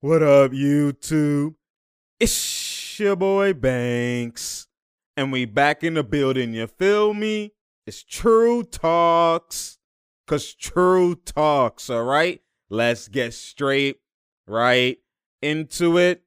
[0.00, 1.56] What up, YouTube?
[2.20, 4.68] It's your boy Banks.
[5.16, 7.54] And we back in the building, you feel me?
[7.84, 9.78] It's Tru Talks.
[10.28, 12.42] Cause Tru Talks, alright?
[12.70, 13.96] Let's get straight
[14.46, 14.98] right
[15.42, 16.22] into it.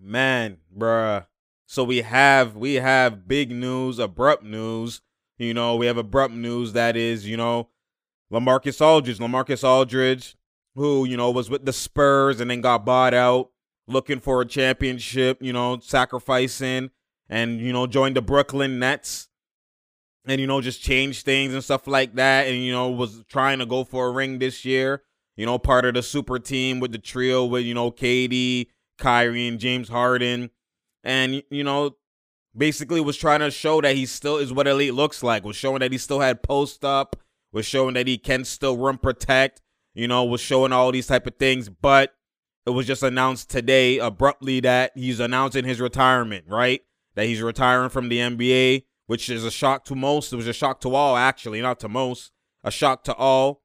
[0.00, 1.26] Man, bruh.
[1.66, 5.02] So we have we have big news, abrupt news.
[5.38, 7.70] You know, we have abrupt news that is, you know,
[8.32, 9.18] LaMarcus Aldridge.
[9.18, 10.36] LaMarcus Aldridge
[10.74, 13.50] who, you know, was with the Spurs and then got bought out,
[13.86, 16.90] looking for a championship, you know, sacrificing
[17.28, 19.28] and, you know, joined the Brooklyn Nets
[20.26, 22.46] and, you know, just changed things and stuff like that.
[22.46, 25.02] And, you know, was trying to go for a ring this year,
[25.36, 28.66] you know, part of the super team with the trio with, you know, KD,
[28.98, 30.50] Kyrie, and James Harden.
[31.02, 31.96] And, you know,
[32.56, 35.80] basically was trying to show that he still is what elite looks like, was showing
[35.80, 37.16] that he still had post up,
[37.52, 39.62] was showing that he can still rim protect
[39.94, 42.14] you know, was showing all these type of things, but
[42.66, 46.80] it was just announced today abruptly that he's announcing his retirement, right?
[47.14, 50.32] That he's retiring from the NBA, which is a shock to most.
[50.32, 52.32] It was a shock to all, actually, not to most.
[52.62, 53.62] A shock to all.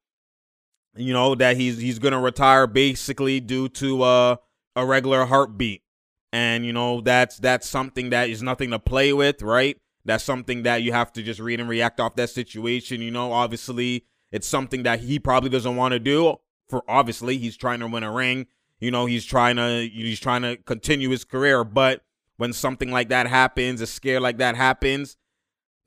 [0.96, 4.36] You know, that he's he's gonna retire basically due to uh,
[4.76, 5.84] a regular heartbeat.
[6.32, 9.78] And, you know, that's that's something that is nothing to play with, right?
[10.06, 13.02] That's something that you have to just read and react off that situation.
[13.02, 16.36] You know, obviously it's something that he probably doesn't want to do.
[16.68, 18.48] For obviously, he's trying to win a ring.
[18.82, 21.64] You know, he's trying to he's trying to continue his career.
[21.64, 22.02] But
[22.36, 25.16] when something like that happens, a scare like that happens,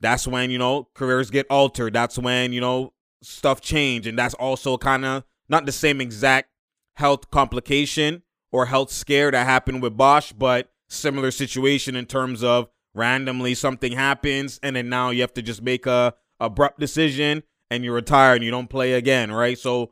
[0.01, 1.93] that's when you know careers get altered.
[1.93, 6.49] That's when you know stuff change, and that's also kind of not the same exact
[6.95, 12.67] health complication or health scare that happened with Bosh, but similar situation in terms of
[12.95, 17.83] randomly something happens and then now you have to just make a abrupt decision and
[17.83, 19.57] you retire and you don't play again, right?
[19.57, 19.91] So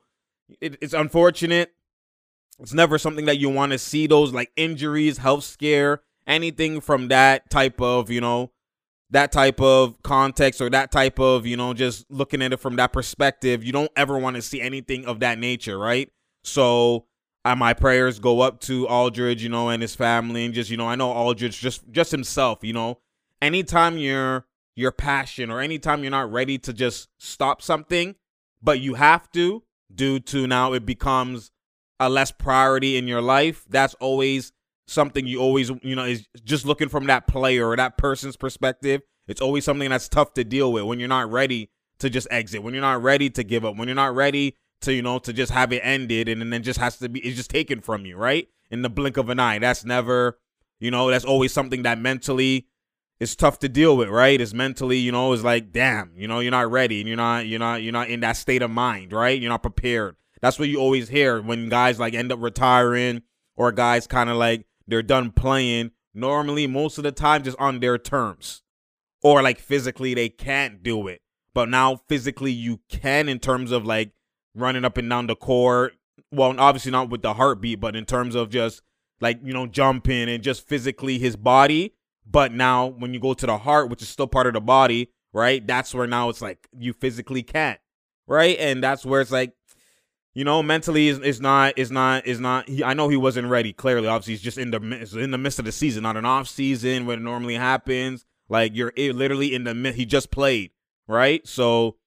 [0.62, 1.74] it, it's unfortunate.
[2.60, 7.10] It's never something that you want to see those like injuries, health scare, anything from
[7.10, 8.52] that type of, you know,
[9.12, 12.76] that type of context or that type of, you know, just looking at it from
[12.78, 13.64] that perspective.
[13.64, 16.12] You don't ever want to see anything of that nature, right?
[16.44, 17.06] So
[17.46, 20.78] uh, my prayers go up to Aldridge, you know, and his family, and just, you
[20.78, 23.00] know, I know Aldridge just just himself, you know.
[23.42, 24.46] Anytime you're
[24.78, 28.14] your passion or anytime you're not ready to just stop something,
[28.62, 31.52] but you have to due to now it becomes
[32.00, 34.54] a less priority in your life, that's always
[34.86, 39.02] something you always, you know, is just looking from that player or that person's perspective.
[39.28, 42.62] It's always something that's tough to deal with when you're not ready to just exit,
[42.62, 45.34] when you're not ready to give up, when you're not ready to, you know, to
[45.34, 48.16] just have it ended and then just has to be, it's just taken from you,
[48.16, 48.48] right?
[48.70, 49.58] In the blink of an eye.
[49.58, 50.38] That's never,
[50.80, 52.68] you know, that's always something that mentally
[53.20, 54.40] it's tough to deal with, right?
[54.40, 57.48] It's mentally, you know, it's like, damn, you know, you're not ready and you're not,
[57.48, 59.40] you're not, you're not in that state of mind, right?
[59.40, 60.16] You're not prepared.
[60.42, 63.24] That's what you always hear when guys like end up retiring
[63.56, 65.92] or guys kind of like they're done playing.
[66.14, 68.64] Normally, most of the time, just on their terms,
[69.22, 71.22] or like physically they can't do it.
[71.54, 74.12] But now physically you can in terms of like
[74.56, 75.94] running up and down the court.
[76.32, 78.82] Well, obviously not with the heartbeat, but in terms of just
[79.22, 81.94] like you know jumping and just physically his body
[82.30, 85.12] but now when you go to the heart, which is still part of the body,
[85.34, 85.66] right?
[85.66, 87.80] That's where now it's like you physically can't,
[88.28, 88.58] right?
[88.60, 89.54] And that's where it's like,
[90.34, 92.70] you know, mentally is, is not is not is not.
[92.70, 93.74] He, I know he wasn't ready.
[93.74, 96.48] Clearly, obviously, he's just in the in the midst of the season, not an off
[96.48, 98.26] season when it normally happens.
[98.50, 100.72] Like you're literally in the he just played,
[101.08, 101.46] right?
[101.48, 101.98] So,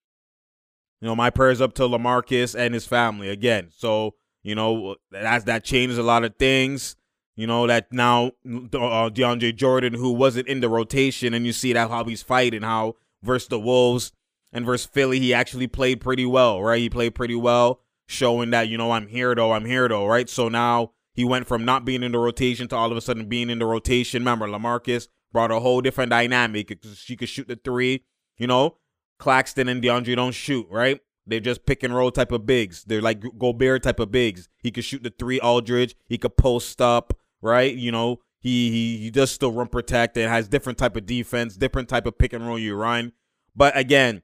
[1.01, 3.69] you know, my prayers up to LaMarcus and his family again.
[3.77, 6.97] So, you know, as that changes a lot of things.
[7.41, 11.73] You know that now uh, DeAndre Jordan, who wasn't in the rotation, and you see
[11.73, 14.13] that how he's fighting, how versus the Wolves
[14.53, 16.81] and versus Philly, he actually played pretty well, right?
[16.81, 20.29] He played pretty well, showing that you know I'm here though, I'm here though, right?
[20.29, 23.25] So now he went from not being in the rotation to all of a sudden
[23.25, 24.21] being in the rotation.
[24.21, 26.79] Remember, LaMarcus brought a whole different dynamic.
[26.95, 28.05] She could shoot the three,
[28.37, 28.77] you know.
[29.19, 31.01] Claxton and DeAndre don't shoot, right?
[31.27, 32.85] They're just pick and roll type of bigs.
[32.85, 34.51] They're like Gobert type of bigs.
[34.63, 35.97] He could shoot the three Aldridge.
[36.07, 37.75] He could post up right?
[37.75, 41.57] You know, he he, he does still run protect and has different type of defense,
[41.57, 43.13] different type of pick and roll you run.
[43.55, 44.23] But again,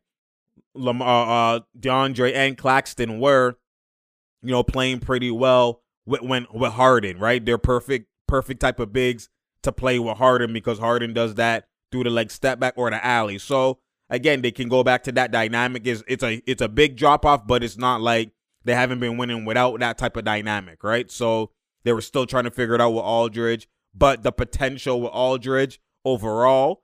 [0.75, 3.57] Lamar, uh, uh, DeAndre and Claxton were,
[4.43, 7.45] you know, playing pretty well with when with Harden, right?
[7.45, 9.29] They're perfect, perfect type of bigs
[9.63, 13.05] to play with Harden because Harden does that through the like step back or the
[13.05, 13.39] alley.
[13.39, 13.79] So
[14.09, 15.87] again, they can go back to that dynamic.
[15.87, 18.31] Is it's a it's a big drop off, but it's not like
[18.65, 21.11] they haven't been winning without that type of dynamic, right?
[21.11, 21.51] So
[21.87, 25.81] they were still trying to figure it out with Aldridge, but the potential with Aldridge
[26.05, 26.83] overall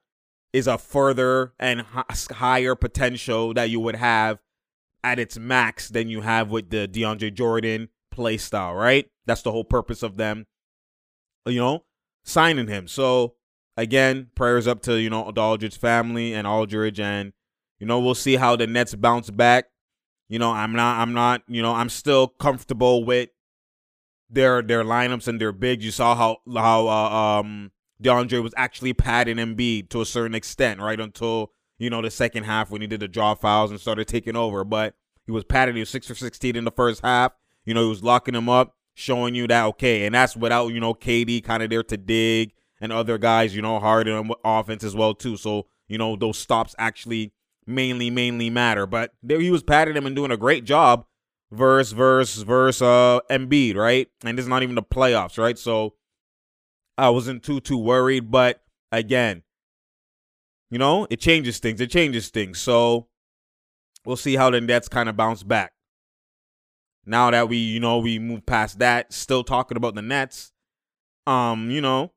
[0.53, 1.81] is a further and
[2.31, 4.39] higher potential that you would have
[5.03, 9.11] at its max than you have with the DeAndre Jordan play style, right?
[9.25, 10.47] That's the whole purpose of them,
[11.45, 11.83] you know,
[12.23, 12.87] signing him.
[12.87, 13.33] So
[13.75, 17.33] again, prayers up to, you know, the Aldridge family and Aldridge and
[17.77, 19.65] you know, we'll see how the Nets bounce back.
[20.29, 23.27] You know, I'm not I'm not, you know, I'm still comfortable with
[24.33, 25.85] their their lineups and their bigs.
[25.85, 27.71] You saw how how uh, um
[28.01, 30.99] DeAndre was actually padding Embiid to a certain extent, right?
[30.99, 34.35] Until, you know, the second half when he did the draw fouls and started taking
[34.35, 34.63] over.
[34.63, 34.95] But
[35.25, 37.33] he was padding, he was six for sixteen in the first half.
[37.65, 40.79] You know, he was locking him up, showing you that okay, and that's without, you
[40.79, 44.83] know, KD kind of there to dig and other guys, you know, Harden on offense
[44.83, 45.37] as well too.
[45.37, 47.31] So, you know, those stops actually
[47.65, 48.85] mainly, mainly matter.
[48.85, 51.05] But there he was patting him and doing a great job
[51.53, 54.07] versus versus versus uh Embiid, right?
[54.23, 55.57] And it's not even the playoffs, right?
[55.57, 55.93] So
[56.97, 58.61] I wasn't too too worried, but
[58.91, 59.43] again,
[60.69, 61.79] you know, it changes things.
[61.81, 62.59] It changes things.
[62.59, 63.07] So
[64.05, 65.73] we'll see how the Nets kind of bounce back.
[67.05, 70.51] Now that we, you know, we move past that, still talking about the Nets.
[71.27, 72.11] Um, you know,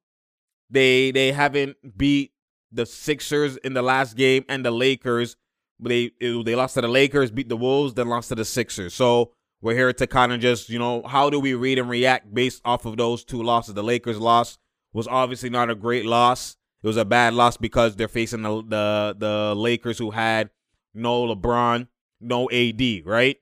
[0.70, 2.32] they they haven't beat
[2.72, 5.36] the Sixers in the last game and the Lakers.
[5.78, 8.94] They it, they lost to the Lakers, beat the Wolves, then lost to the Sixers.
[8.94, 12.32] So we're here to kind of just, you know, how do we read and react
[12.32, 13.74] based off of those two losses?
[13.74, 14.58] The Lakers loss
[14.92, 16.56] was obviously not a great loss.
[16.82, 20.50] It was a bad loss because they're facing the the, the Lakers who had
[20.94, 21.88] no LeBron,
[22.20, 23.36] no AD, right?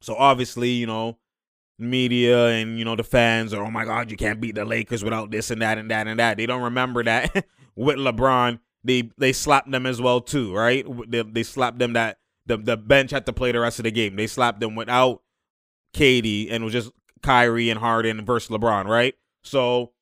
[0.00, 1.18] So obviously, you know,
[1.78, 5.02] media and you know the fans are, oh my God, you can't beat the Lakers
[5.02, 6.36] without this and that and that and that.
[6.36, 10.84] They don't remember that with LeBron, they they slapped them as well too, right?
[11.10, 13.90] They, they slapped them that the the bench had to play the rest of the
[13.90, 14.16] game.
[14.16, 15.22] They slapped them without
[15.94, 16.90] KD and was just
[17.22, 19.14] Kyrie and Harden versus LeBron, right?
[19.42, 19.92] So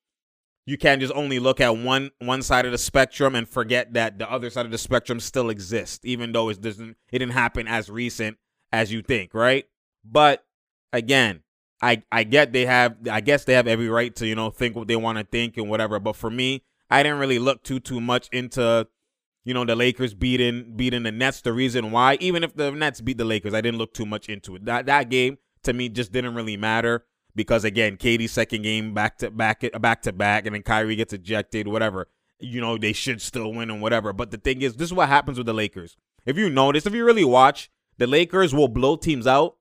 [0.65, 4.19] you can't just only look at one one side of the spectrum and forget that
[4.19, 7.67] the other side of the spectrum still exists, even though it doesn't it didn't happen
[7.67, 8.37] as recent
[8.71, 9.65] as you think, right?
[10.05, 10.45] But
[10.93, 11.41] again,
[11.81, 14.75] I I get they have I guess they have every right to you know think
[14.75, 15.99] what they want to think and whatever.
[15.99, 18.87] But for me, I didn't really look too too much into
[19.45, 21.41] you know the Lakers beating beating the Nets.
[21.41, 24.29] The reason why, even if the Nets beat the Lakers, I didn't look too much
[24.29, 24.65] into it.
[24.65, 27.05] That that game to me just didn't really matter
[27.35, 31.13] because again, KD's second game back to back back to back, and then Kyrie gets
[31.13, 32.07] ejected, whatever.
[32.39, 34.13] You know they should still win and whatever.
[34.13, 35.97] But the thing is, this is what happens with the Lakers.
[36.25, 39.57] If you notice, if you really watch, the Lakers will blow teams out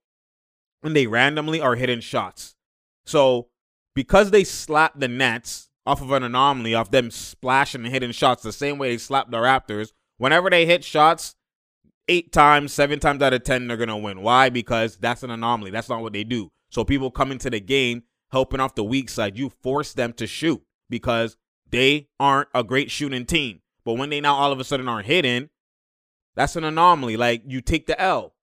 [0.82, 2.56] and they randomly are hitting shots.
[3.04, 3.48] So
[3.94, 8.43] because they slapped the Nets off of an anomaly, off them splashing and hitting shots
[8.43, 11.35] the same way they slapped the Raptors, whenever they hit shots,
[12.08, 14.20] eight times, seven times out of ten, they're gonna win.
[14.20, 14.50] Why?
[14.50, 15.70] Because that's an anomaly.
[15.70, 16.50] That's not what they do.
[16.69, 19.38] So people come into the game helping off the weak side.
[19.38, 21.38] You force them to shoot because
[21.70, 23.62] they aren't a great shooting team.
[23.87, 25.49] But when they now all of a sudden are hitting,
[26.37, 27.17] that's an anomaly.
[27.17, 28.35] Like you take the L.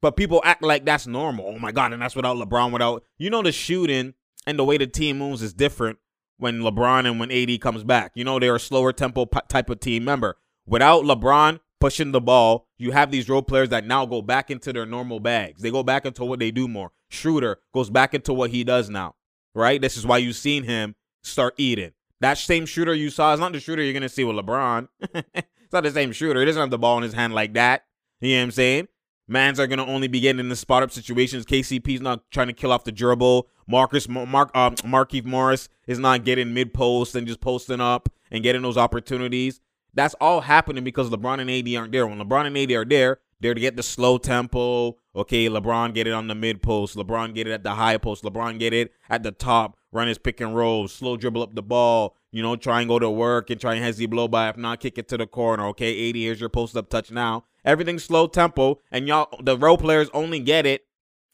[0.00, 1.52] But people act like that's normal.
[1.54, 4.14] Oh my God, and that's without LeBron, without you know the shooting
[4.46, 5.98] and the way the team moves is different
[6.40, 8.12] when LeBron and when AD comes back.
[8.14, 10.02] You know they're a slower tempo type of team.
[10.02, 14.50] Remember, without LeBron pushing the ball, you have these role players that now go back
[14.50, 15.62] into their normal bags.
[15.62, 16.92] They go back into what they do more.
[17.08, 19.14] Schroeder goes back into what he does now.
[19.54, 19.80] Right?
[19.80, 21.92] This is why you've seen him start eating.
[22.20, 24.88] That same shooter you saw is not the shooter you're gonna see with LeBron.
[25.00, 26.40] it's not the same shooter.
[26.40, 27.84] He doesn't have the ball in his hand like that.
[28.20, 28.88] You know what I'm saying?
[29.30, 31.46] Mans are going to only be getting in the spot up situations.
[31.46, 33.46] KCP's not trying to kill off the dribble.
[33.68, 38.42] Marcus Mark uh, Markieff Morris is not getting mid post and just posting up and
[38.42, 39.60] getting those opportunities.
[39.94, 42.08] That's all happening because LeBron and AD aren't there.
[42.08, 44.96] When LeBron and AD are there, they're to get the slow tempo.
[45.14, 46.96] Okay, LeBron get it on the mid post.
[46.96, 48.24] LeBron get it at the high post.
[48.24, 49.76] LeBron get it at the top.
[49.92, 50.88] Run his pick and roll.
[50.88, 52.16] Slow dribble up the ball.
[52.32, 54.48] You know, try and go to work and try and hezzy blow by.
[54.48, 55.66] If not, kick it to the corner.
[55.68, 57.44] Okay, AD, here's your post up touch now.
[57.64, 60.86] Everything's slow tempo, and y'all, the role players only get it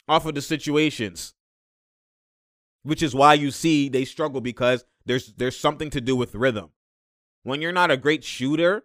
[0.09, 1.35] off of the situations,
[2.83, 6.71] which is why you see they struggle because there's there's something to do with rhythm.
[7.43, 8.85] When you're not a great shooter,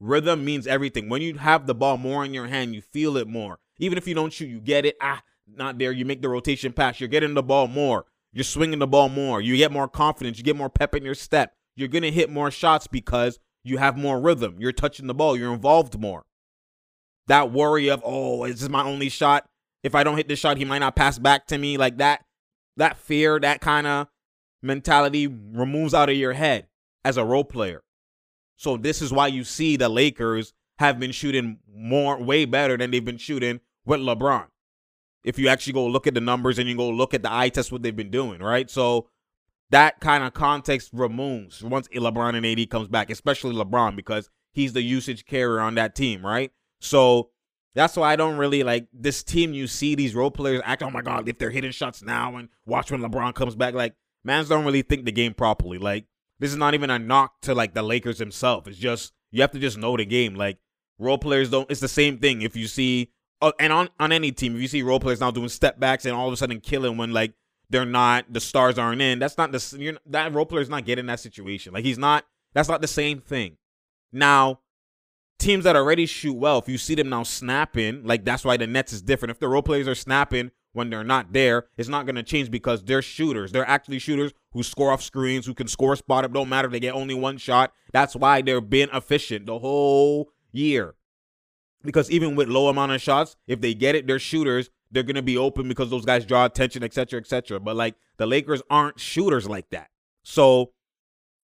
[0.00, 1.08] rhythm means everything.
[1.08, 3.60] When you have the ball more in your hand, you feel it more.
[3.78, 4.96] Even if you don't shoot, you get it.
[5.00, 5.92] Ah, not there.
[5.92, 6.98] You make the rotation pass.
[6.98, 8.06] You're getting the ball more.
[8.32, 9.40] You're swinging the ball more.
[9.40, 10.38] You get more confidence.
[10.38, 11.54] You get more pep in your step.
[11.76, 14.56] You're going to hit more shots because you have more rhythm.
[14.58, 15.36] You're touching the ball.
[15.36, 16.26] You're involved more
[17.30, 19.48] that worry of oh is this my only shot?
[19.82, 21.76] If i don't hit this shot he might not pass back to me.
[21.76, 22.24] Like that
[22.76, 24.08] that fear that kind of
[24.62, 26.66] mentality removes out of your head
[27.04, 27.82] as a role player.
[28.56, 32.90] So this is why you see the lakers have been shooting more way better than
[32.90, 34.46] they've been shooting with lebron.
[35.22, 37.50] If you actually go look at the numbers and you go look at the eye
[37.50, 38.68] test what they've been doing right?
[38.68, 39.08] So
[39.70, 44.72] that kind of context removes once lebron and ad comes back especially lebron because he's
[44.72, 47.30] the usage carrier on that team right so
[47.74, 49.52] That's why I don't really like this team.
[49.52, 52.48] You see these role players act, oh my god, if they're hitting shots now and
[52.66, 53.74] watch when LeBron comes back.
[53.74, 53.94] Like,
[54.24, 55.78] mans don't really think the game properly.
[55.78, 56.06] Like,
[56.40, 58.66] this is not even a knock to like the Lakers themselves.
[58.66, 60.34] It's just you have to just know the game.
[60.34, 60.58] Like,
[60.98, 61.70] role players don't.
[61.70, 62.42] It's the same thing.
[62.42, 65.30] If you see, uh, and on on any team, if you see role players now
[65.30, 67.34] doing step backs and all of a sudden killing when like
[67.68, 69.20] they're not, the stars aren't in.
[69.20, 71.72] That's not the you're, that role player's not getting that situation.
[71.72, 72.24] Like, he's not.
[72.52, 73.58] That's not the same thing.
[74.12, 74.58] Now,
[75.40, 78.66] teams that already shoot well, if you see them now snapping, like that's why the
[78.66, 79.30] Nets is different.
[79.30, 82.50] If the role players are snapping when they're not there, it's not going to change
[82.50, 83.50] because they're shooters.
[83.50, 86.32] They're actually shooters who score off screens, who can score spot up.
[86.32, 86.68] Don't matter.
[86.68, 87.72] They get only one shot.
[87.92, 90.94] That's why they're being efficient the whole year.
[91.82, 94.70] Because even with low amount of shots, if they get it, they're shooters.
[94.92, 97.58] They're gonna be open because those guys draw attention, etc., etc.
[97.60, 99.88] But like the Lakers aren't shooters like that.
[100.22, 100.72] So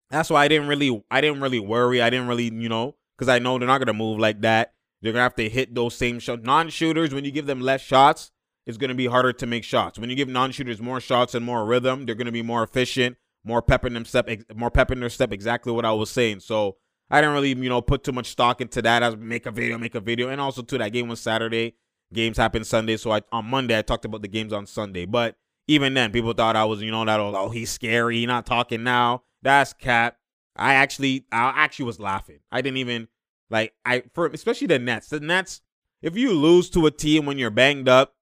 [0.09, 2.01] that's why I didn't really, I didn't really worry.
[2.01, 4.73] I didn't really, you know, because I know they're not going to move like that.
[5.01, 6.43] They're going to have to hit those same shots.
[6.43, 8.31] Non shooters, when you give them less shots,
[8.65, 9.99] it's going to be harder to make shots.
[9.99, 12.63] When you give non shooters more shots and more rhythm, they're going to be more
[12.63, 15.31] efficient, more pepping them step, more pepping their step.
[15.31, 16.39] Exactly what I was saying.
[16.39, 16.77] So
[17.09, 19.03] I didn't really, you know, put too much stock into that.
[19.03, 21.75] As make a video, make a video, and also too, that game was Saturday.
[22.13, 25.05] Games happen Sunday, so I on Monday I talked about the games on Sunday.
[25.05, 25.35] But
[25.67, 28.83] even then, people thought I was, you know, that oh he's scary, he's not talking
[28.83, 29.23] now.
[29.41, 30.17] That's cat.
[30.55, 32.39] I actually I actually was laughing.
[32.51, 33.07] I didn't even
[33.49, 35.09] like I for especially the Nets.
[35.09, 35.61] The Nets,
[36.01, 38.15] if you lose to a team when you're banged up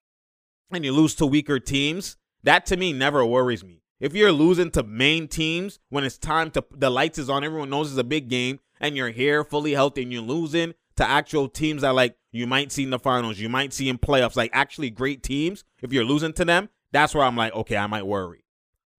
[0.72, 3.82] and you lose to weaker teams, that to me never worries me.
[4.00, 7.70] If you're losing to main teams when it's time to the lights is on, everyone
[7.70, 11.48] knows it's a big game, and you're here fully healthy and you're losing to actual
[11.48, 14.50] teams that like you might see in the finals, you might see in playoffs, like
[14.54, 15.64] actually great teams.
[15.82, 18.44] If you're losing to them, that's where I'm like, okay, I might worry.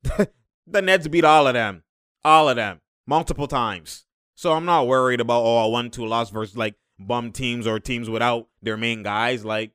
[0.67, 1.83] the Nets beat all of them,
[2.25, 4.05] all of them multiple times.
[4.35, 7.79] So I'm not worried about oh a one two loss versus like bum teams or
[7.79, 9.45] teams without their main guys.
[9.45, 9.73] Like,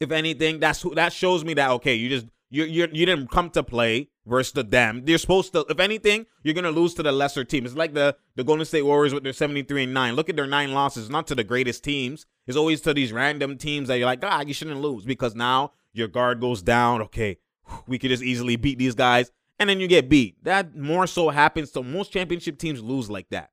[0.00, 3.30] if anything, that's who that shows me that okay, you just you you you didn't
[3.30, 5.04] come to play versus the them.
[5.06, 5.64] You're supposed to.
[5.68, 7.64] If anything, you're gonna lose to the lesser team.
[7.64, 10.14] It's like the the Golden State Warriors with their 73 and nine.
[10.14, 12.26] Look at their nine losses, not to the greatest teams.
[12.46, 15.72] It's always to these random teams that you're like, ah, you shouldn't lose because now
[15.92, 17.00] your guard goes down.
[17.02, 17.38] Okay,
[17.86, 20.42] we could just easily beat these guys and then you get beat.
[20.44, 23.50] That more so happens So most championship teams lose like that.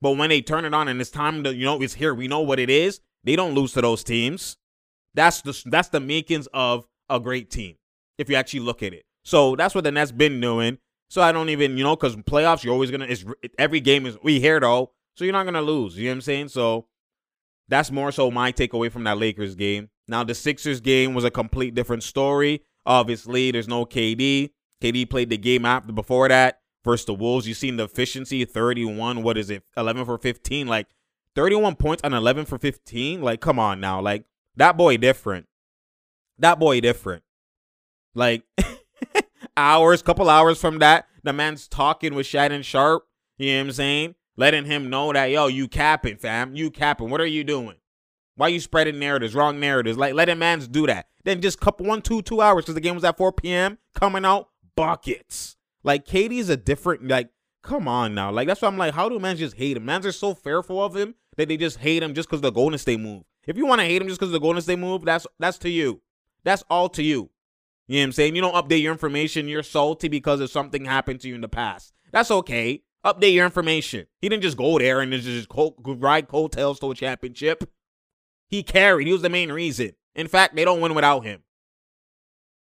[0.00, 2.28] But when they turn it on and it's time to, you know, it's here, we
[2.28, 4.56] know what it is, they don't lose to those teams.
[5.14, 7.76] That's the that's the makings of a great team,
[8.18, 9.04] if you actually look at it.
[9.24, 10.78] So that's what the Nets been doing.
[11.08, 13.06] So I don't even, you know, because playoffs, you're always gonna.
[13.06, 13.24] It's
[13.58, 15.96] every game is we here though, so you're not gonna lose.
[15.96, 16.48] You know what I'm saying?
[16.48, 16.86] So
[17.68, 19.88] that's more so my takeaway from that Lakers game.
[20.08, 22.62] Now the Sixers game was a complete different story.
[22.84, 24.50] Obviously, there's no KD.
[24.82, 27.48] KD played the game after before that versus the Wolves.
[27.48, 29.22] You seen the efficiency 31.
[29.22, 29.62] What is it?
[29.76, 30.66] 11 for 15.
[30.66, 30.88] Like
[31.34, 33.22] 31 points on 11 for 15.
[33.22, 34.00] Like, come on now.
[34.00, 34.24] Like,
[34.56, 35.46] that boy different.
[36.38, 37.22] That boy different.
[38.14, 38.44] Like,
[39.56, 43.06] hours, couple hours from that, the man's talking with Shannon Sharpe.
[43.38, 44.14] You know what I'm saying?
[44.36, 46.54] Letting him know that, yo, you capping, fam.
[46.54, 47.10] You capping.
[47.10, 47.76] What are you doing?
[48.36, 49.96] Why you spreading narratives, wrong narratives?
[49.96, 51.06] Like, letting mans do that.
[51.24, 53.78] Then just couple one, two, two hours because the game was at 4 p.m.
[53.94, 55.56] coming out buckets.
[55.82, 57.30] Like KD is a different like
[57.62, 58.30] come on now.
[58.30, 59.84] Like that's why I'm like, how do men just hate him?
[59.84, 62.78] Mans are so fearful of him that they just hate him just because the Golden
[62.78, 63.24] State move.
[63.46, 65.70] If you want to hate him just because the Golden State move, that's that's to
[65.70, 66.00] you.
[66.44, 67.30] That's all to you.
[67.86, 68.36] You know what I'm saying?
[68.36, 69.48] You don't update your information.
[69.48, 71.92] You're salty because of something happened to you in the past.
[72.12, 72.82] That's okay.
[73.04, 74.06] Update your information.
[74.20, 77.70] He didn't just go there and just cold, ride coattails to a championship.
[78.48, 79.06] He carried.
[79.06, 79.92] He was the main reason.
[80.14, 81.42] In fact, they don't win without him.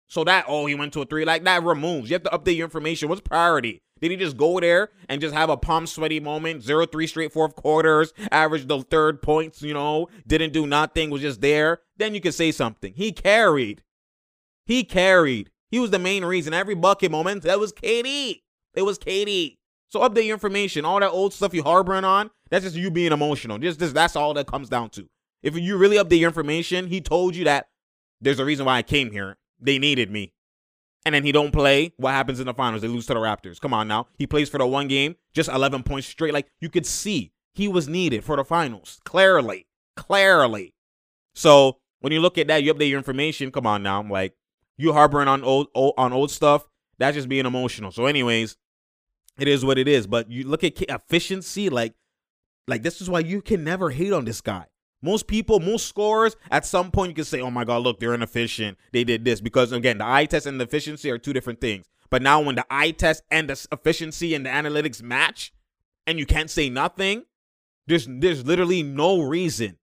[0.07, 2.09] So that, oh, he went to a three, like that removes.
[2.09, 3.09] You have to update your information.
[3.09, 3.81] What's priority?
[4.01, 6.63] Did he just go there and just have a palm sweaty moment?
[6.63, 11.21] Zero, three straight fourth quarters, averaged the third points, you know, didn't do nothing, was
[11.21, 11.79] just there.
[11.97, 12.93] Then you could say something.
[12.93, 13.83] He carried.
[14.65, 15.50] He carried.
[15.71, 16.53] He was the main reason.
[16.53, 18.41] Every bucket moment, that was KD.
[18.75, 19.57] It was KD.
[19.89, 20.83] So update your information.
[20.83, 23.57] All that old stuff you harboring on, that's just you being emotional.
[23.57, 25.07] Just, just that's all that comes down to.
[25.41, 27.69] If you really update your information, he told you that
[28.19, 30.33] there's a reason why I came here they needed me.
[31.05, 31.93] And then he don't play.
[31.97, 32.81] What happens in the finals?
[32.81, 33.59] They lose to the Raptors.
[33.59, 34.07] Come on now.
[34.17, 36.33] He plays for the one game, just 11 points straight.
[36.33, 39.00] Like you could see he was needed for the finals.
[39.05, 39.67] Clearly.
[39.95, 40.74] Clearly.
[41.35, 43.51] So when you look at that, you update your information.
[43.51, 44.00] Come on now.
[44.00, 44.35] I'm like,
[44.77, 46.67] you harboring on old, old on old stuff.
[46.97, 47.91] That's just being emotional.
[47.91, 48.57] So, anyways,
[49.38, 50.07] it is what it is.
[50.07, 51.93] But you look at efficiency, like,
[52.67, 54.67] like this is why you can never hate on this guy.
[55.01, 58.13] Most people, most scorers, at some point you can say, oh my God, look, they're
[58.13, 58.77] inefficient.
[58.91, 59.41] They did this.
[59.41, 61.85] Because again, the eye test and the efficiency are two different things.
[62.09, 65.53] But now when the eye test and the efficiency and the analytics match,
[66.07, 67.25] and you can't say nothing,
[67.87, 69.77] there's there's literally no reason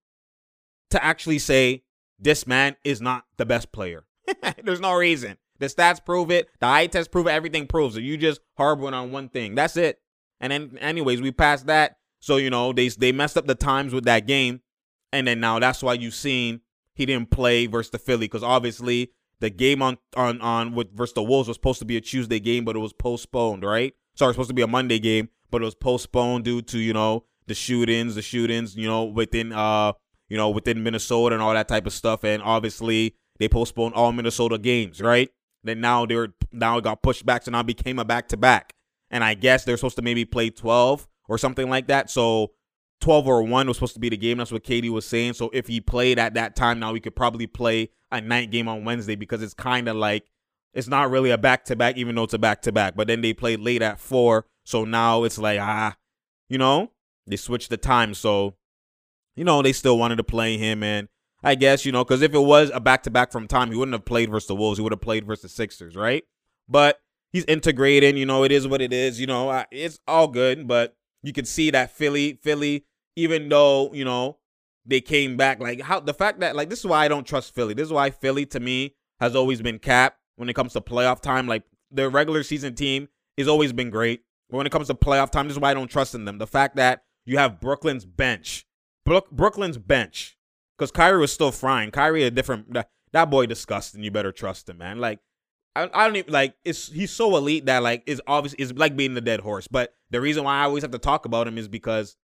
[0.90, 1.84] to actually say
[2.18, 4.04] this man is not the best player.
[4.64, 5.38] There's no reason.
[5.58, 6.48] The stats prove it.
[6.60, 7.30] The eye test prove it.
[7.30, 8.02] Everything proves it.
[8.02, 9.54] You just harboring on one thing.
[9.54, 10.00] That's it.
[10.40, 11.96] And then, anyways, we passed that.
[12.20, 14.60] So you know they they messed up the times with that game,
[15.12, 16.60] and then now that's why you've seen
[16.94, 21.14] he didn't play versus the Philly because obviously the game on on on with versus
[21.14, 23.64] the Wolves was supposed to be a Tuesday game, but it was postponed.
[23.64, 23.94] Right?
[24.14, 26.92] Sorry, was supposed to be a Monday game, but it was postponed due to you
[26.92, 29.92] know the shootings, the shootings, you know within uh
[30.28, 34.12] you know within Minnesota and all that type of stuff, and obviously they postponed all
[34.12, 35.00] Minnesota games.
[35.00, 35.30] Right?
[35.64, 38.74] Then now they're now it got pushed back, so now became a back to back,
[39.10, 42.10] and I guess they're supposed to maybe play twelve or something like that.
[42.10, 42.52] So
[43.02, 44.38] 12 or 1 was supposed to be the game.
[44.38, 45.34] That's what KD was saying.
[45.34, 48.68] So if he played at that time, now he could probably play a night game
[48.68, 50.24] on Wednesday because it's kind of like
[50.72, 52.96] it's not really a back to back, even though it's a back to back.
[52.96, 54.46] But then they played late at 4.
[54.64, 55.96] So now it's like, ah,
[56.48, 56.92] you know,
[57.26, 58.14] they switched the time.
[58.14, 58.54] So,
[59.36, 60.82] you know, they still wanted to play him.
[60.82, 61.08] And
[61.42, 63.76] I guess, you know, because if it was a back to back from time, he
[63.76, 64.78] wouldn't have played versus the Wolves.
[64.78, 66.24] He would have played versus the Sixers, right?
[66.68, 67.00] But
[67.32, 68.16] he's integrating.
[68.16, 69.20] You know, it is what it is.
[69.20, 70.66] You know, it's all good.
[70.66, 74.38] But you can see that Philly, Philly, even though, you know,
[74.84, 77.54] they came back, like how the fact that like this is why I don't trust
[77.54, 77.74] Philly.
[77.74, 81.20] This is why Philly to me has always been capped when it comes to playoff
[81.20, 81.46] time.
[81.46, 84.22] Like their regular season team has always been great.
[84.50, 86.38] But when it comes to playoff time, this is why I don't trust in them.
[86.38, 88.66] The fact that you have Brooklyn's bench.
[89.04, 90.36] Brook, Brooklyn's bench.
[90.76, 91.90] Because Kyrie was still frying.
[91.90, 94.02] Kyrie a different that, that boy disgusting.
[94.02, 94.98] You better trust him, man.
[94.98, 95.20] Like
[95.76, 98.96] I, I don't even like it's he's so elite that like is obvious is like
[98.96, 99.68] being the dead horse.
[99.68, 102.16] But the reason why I always have to talk about him is because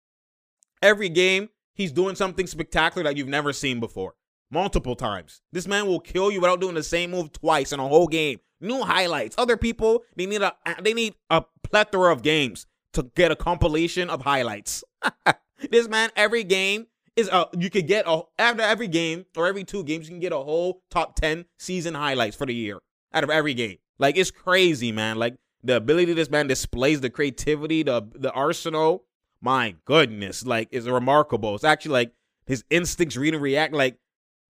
[0.82, 4.14] every game he's doing something spectacular that you've never seen before.
[4.50, 5.42] Multiple times.
[5.52, 8.40] This man will kill you without doing the same move twice in a whole game.
[8.60, 9.36] New highlights.
[9.38, 14.10] Other people, they need a they need a plethora of games to get a compilation
[14.10, 14.82] of highlights.
[15.70, 19.64] this man, every game is a you could get a after every game or every
[19.64, 22.78] two games, you can get a whole top 10 season highlights for the year
[23.12, 23.78] out of every game.
[23.98, 25.18] Like it's crazy, man.
[25.18, 29.04] Like the ability this man displays, the creativity, the the arsenal.
[29.40, 31.54] My goodness, like is remarkable.
[31.54, 32.12] It's actually like
[32.46, 33.74] his instincts read and react.
[33.74, 33.98] Like,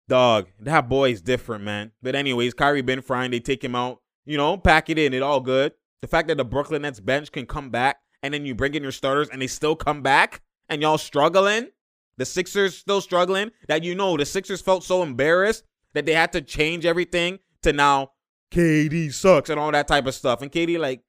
[0.08, 1.92] dog, that boy is different, man.
[2.02, 3.30] But anyways, Kyrie been frying.
[3.30, 4.00] They take him out.
[4.24, 5.14] You know, pack it in.
[5.14, 5.72] It all good.
[6.02, 8.82] The fact that the Brooklyn Nets bench can come back and then you bring in
[8.82, 11.68] your starters and they still come back and y'all struggling.
[12.16, 13.50] The Sixers still struggling.
[13.68, 17.72] That you know, the Sixers felt so embarrassed that they had to change everything to
[17.72, 18.12] now
[18.52, 20.42] KD sucks and all that type of stuff.
[20.42, 21.02] And KD like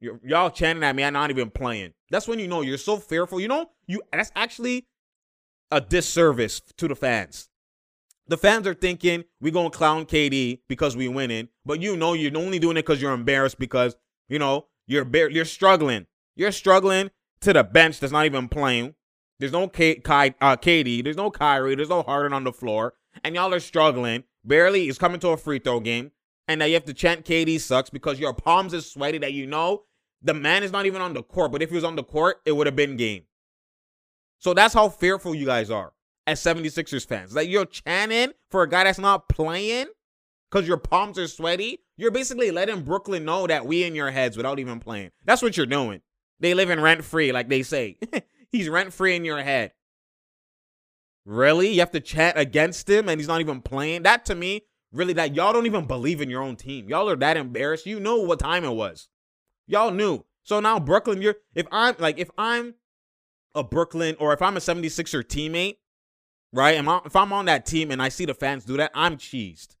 [0.00, 1.92] y'all chanting at me, I'm not even playing.
[2.10, 3.40] That's when you know you're so fearful.
[3.40, 4.86] You know, you that's actually
[5.70, 7.48] a disservice to the fans.
[8.26, 12.36] The fans are thinking we gonna clown KD because we winning, but you know you're
[12.36, 13.96] only doing it because you're embarrassed because
[14.28, 16.06] you know you're bar- you're struggling.
[16.36, 17.10] You're struggling
[17.40, 18.94] to the bench that's not even playing.
[19.38, 21.04] There's no K- K- uh, KD.
[21.04, 21.74] There's no Kyrie.
[21.74, 24.24] There's no Harden on the floor, and y'all are struggling.
[24.44, 26.10] Barely is coming to a free throw game
[26.48, 29.46] and now you have to chant KD sucks because your palms are sweaty that you
[29.46, 29.82] know
[30.22, 31.52] the man is not even on the court.
[31.52, 33.24] But if he was on the court, it would have been game.
[34.38, 35.92] So that's how fearful you guys are
[36.26, 37.34] as 76ers fans.
[37.34, 39.86] Like you're chanting for a guy that's not playing
[40.50, 41.80] because your palms are sweaty.
[41.96, 45.10] You're basically letting Brooklyn know that we in your heads without even playing.
[45.24, 46.00] That's what you're doing.
[46.40, 47.98] They live in rent free, like they say.
[48.52, 49.72] he's rent free in your head.
[51.26, 51.72] Really?
[51.72, 54.04] You have to chant against him and he's not even playing?
[54.04, 56.88] That to me really that y'all don't even believe in your own team.
[56.88, 57.86] Y'all are that embarrassed.
[57.86, 59.08] You know what time it was.
[59.66, 60.24] Y'all knew.
[60.42, 62.74] So now Brooklyn, you're if I'm like if I'm
[63.54, 65.76] a Brooklyn or if I'm a 76er teammate,
[66.52, 66.76] right?
[66.76, 69.76] And if I'm on that team and I see the fans do that, I'm cheesed.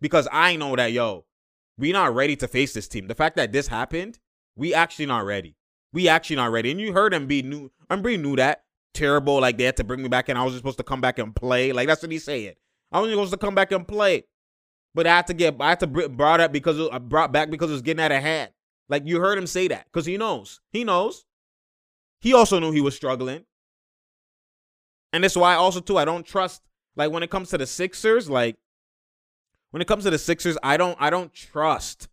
[0.00, 1.24] Because I know that yo,
[1.78, 3.08] we not ready to face this team.
[3.08, 4.18] The fact that this happened,
[4.54, 5.56] we actually not ready.
[5.92, 6.70] We actually not ready.
[6.70, 7.70] And you heard him be new.
[7.90, 8.64] Embiid knew that.
[8.92, 9.40] Terrible.
[9.40, 11.34] Like they had to bring me back and I was supposed to come back and
[11.34, 11.72] play.
[11.72, 12.56] Like that's what he said.
[12.92, 14.24] I was supposed to come back and play.
[14.94, 17.50] But I had to get I had to brought up because I uh, brought back
[17.50, 18.50] because it was getting out of hand.
[18.88, 20.60] Like you heard him say that because he knows.
[20.70, 21.24] He knows.
[22.20, 23.44] He also knew he was struggling.
[25.12, 26.62] And that's why also too I don't trust
[26.96, 28.56] like when it comes to the Sixers, like
[29.72, 32.08] when it comes to the Sixers, I don't I don't trust.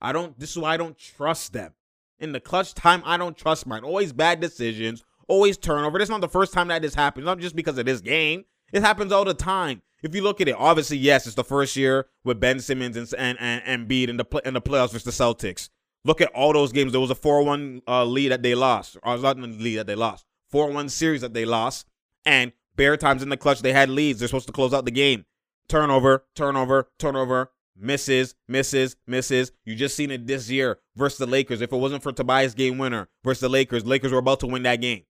[0.00, 1.72] I don't this is why I don't trust them.
[2.18, 3.84] In the clutch time, I don't trust mine.
[3.84, 5.98] Always bad decisions, always turnover.
[5.98, 7.24] This is not the first time that this happens.
[7.24, 8.44] Not just because of this game.
[8.72, 11.76] It happens all the time if you look at it, obviously, yes, it's the first
[11.76, 15.10] year with Ben Simmons and and and Embiid in the in the playoffs versus the
[15.10, 15.68] Celtics.
[16.04, 16.92] Look at all those games.
[16.92, 18.96] There was a 4-1 uh, lead that they lost.
[19.02, 20.24] Or not the lead that they lost.
[20.54, 21.84] 4-1 series that they lost.
[22.24, 24.20] And bare times in the clutch, they had leads.
[24.20, 25.24] They're supposed to close out the game.
[25.68, 29.50] Turnover, turnover, turnover, misses, misses, misses.
[29.64, 31.60] You just seen it this year versus the Lakers.
[31.60, 34.62] If it wasn't for Tobias game winner versus the Lakers, Lakers were about to win
[34.62, 35.02] that game.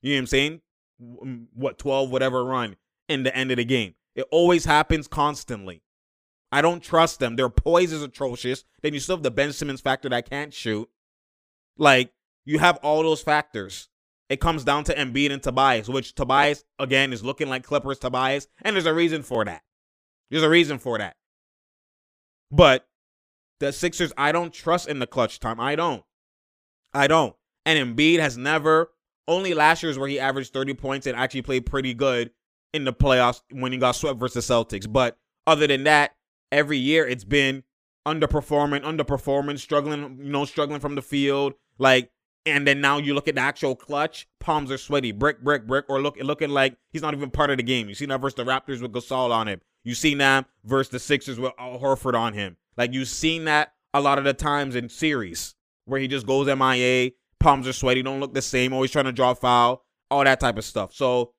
[0.00, 0.60] You know what I'm saying?
[1.52, 2.76] What 12 whatever run
[3.10, 3.94] in the end of the game.
[4.14, 5.82] It always happens constantly.
[6.52, 7.36] I don't trust them.
[7.36, 8.64] Their poise is atrocious.
[8.82, 10.88] Then you still have the Ben Simmons factor that I can't shoot.
[11.76, 12.12] Like,
[12.44, 13.88] you have all those factors.
[14.28, 18.46] It comes down to Embiid and Tobias, which Tobias, again, is looking like Clippers Tobias.
[18.62, 19.62] And there's a reason for that.
[20.30, 21.16] There's a reason for that.
[22.50, 22.86] But
[23.58, 25.58] the Sixers, I don't trust in the clutch time.
[25.58, 26.04] I don't.
[26.92, 27.34] I don't.
[27.66, 28.92] And Embiid has never,
[29.26, 32.30] only last year's where he averaged 30 points and actually played pretty good
[32.74, 34.90] in the playoffs when he got swept versus Celtics.
[34.90, 36.16] But other than that,
[36.52, 37.62] every year it's been
[38.06, 41.54] underperforming, underperforming, struggling, you know, struggling from the field.
[41.78, 42.10] Like,
[42.44, 45.86] and then now you look at the actual clutch, palms are sweaty, brick, brick, brick,
[45.88, 47.88] or look looking like he's not even part of the game.
[47.88, 49.60] You see that versus the Raptors with Gasol on him.
[49.84, 52.56] You see that versus the Sixers with Al Horford on him.
[52.76, 56.46] Like you've seen that a lot of the times in series where he just goes
[56.46, 60.40] MIA, palms are sweaty, don't look the same, always trying to draw foul, all that
[60.40, 60.92] type of stuff.
[60.92, 61.33] So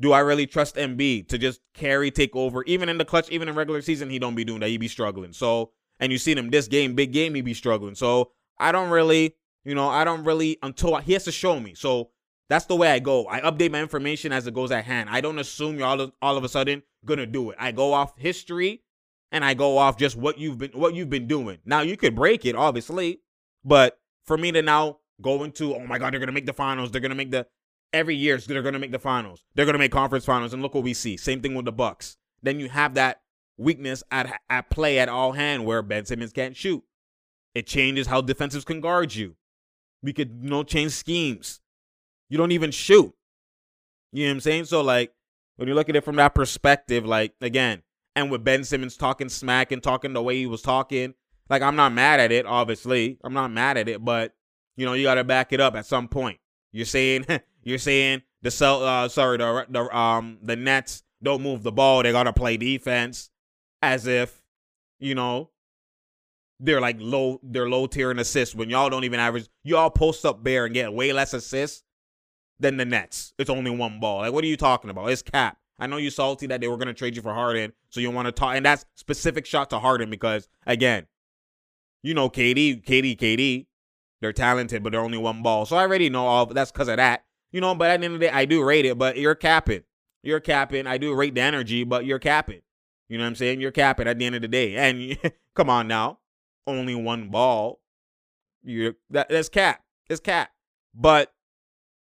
[0.00, 2.64] do I really trust Embiid to just carry, take over?
[2.64, 4.68] Even in the clutch, even in regular season, he don't be doing that.
[4.68, 5.32] He be struggling.
[5.32, 7.94] So, and you seen him this game, big game, he be struggling.
[7.94, 11.74] So I don't really, you know, I don't really until he has to show me.
[11.74, 12.10] So
[12.48, 13.28] that's the way I go.
[13.28, 15.10] I update my information as it goes at hand.
[15.10, 17.56] I don't assume you're all of, all of a sudden gonna do it.
[17.60, 18.82] I go off history
[19.30, 21.58] and I go off just what you've been what you've been doing.
[21.64, 23.20] Now you could break it, obviously,
[23.64, 26.90] but for me to now go into, oh my god, they're gonna make the finals,
[26.90, 27.46] they're gonna make the
[27.92, 30.84] every year they're gonna make the finals, they're gonna make conference finals, and look what
[30.84, 31.16] we see.
[31.16, 32.16] Same thing with the Bucks.
[32.42, 33.20] Then you have that
[33.56, 36.82] weakness at at play at all hand where Ben Simmons can't shoot.
[37.54, 39.36] It changes how defensives can guard you.
[40.02, 41.60] We could you know change schemes.
[42.28, 43.12] You don't even shoot.
[44.12, 44.64] You know what I'm saying?
[44.66, 45.12] So like
[45.56, 47.82] when you look at it from that perspective, like again,
[48.16, 51.14] and with Ben Simmons talking smack and talking the way he was talking,
[51.48, 53.18] like I'm not mad at it, obviously.
[53.22, 54.32] I'm not mad at it, but
[54.76, 56.38] you know, you gotta back it up at some point.
[56.72, 57.26] You're saying
[57.62, 62.02] you're saying the cell uh sorry, the the um the Nets don't move the ball,
[62.02, 63.30] they gotta play defense
[63.82, 64.42] as if,
[64.98, 65.50] you know,
[66.58, 70.24] they're like low they're low tier in assists when y'all don't even average y'all post
[70.26, 71.82] up bare and get way less assists
[72.58, 73.32] than the Nets.
[73.38, 74.18] It's only one ball.
[74.18, 75.10] Like what are you talking about?
[75.10, 75.58] It's cap.
[75.78, 78.26] I know you salty that they were gonna trade you for Harden, so you want
[78.26, 81.06] to talk and that's specific shot to Harden because again,
[82.02, 83.66] you know KD, KD, KD,
[84.20, 85.64] they're talented, but they're only one ball.
[85.64, 87.24] So I already know all that's because of that.
[87.52, 89.34] You know, but at the end of the day, I do rate it, but you're
[89.34, 89.82] capping.
[90.22, 90.86] You're capping.
[90.86, 92.60] I do rate the energy, but you're capping.
[93.08, 93.60] You know what I'm saying?
[93.60, 94.76] You're capping at the end of the day.
[94.76, 96.20] And come on now
[96.66, 97.80] only one ball.
[98.62, 99.82] You that that's cap.
[100.08, 100.50] It's cap.
[100.94, 101.32] But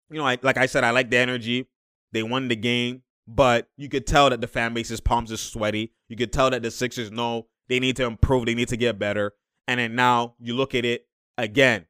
[0.09, 1.67] you know, I, like I said, I like the energy.
[2.11, 5.93] They won the game, but you could tell that the fan base's palms are sweaty.
[6.07, 8.45] You could tell that the Sixers know they need to improve.
[8.45, 9.33] They need to get better.
[9.67, 11.07] And then now you look at it
[11.37, 11.85] again.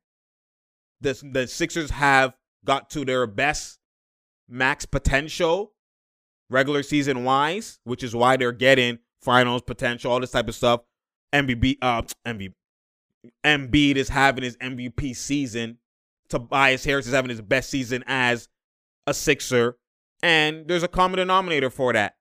[1.02, 2.34] The the Sixers have
[2.66, 3.80] got to their best
[4.48, 5.74] max potential
[6.50, 10.82] regular season wise, which is why they're getting finals potential, all this type of stuff.
[11.34, 12.54] MVP, uh, MVP,
[13.46, 15.78] Embiid is having his MVP season.
[16.30, 18.48] Tobias Harris is having his best season as
[19.08, 19.78] a Sixer.
[20.22, 22.16] And there's a common denominator for that,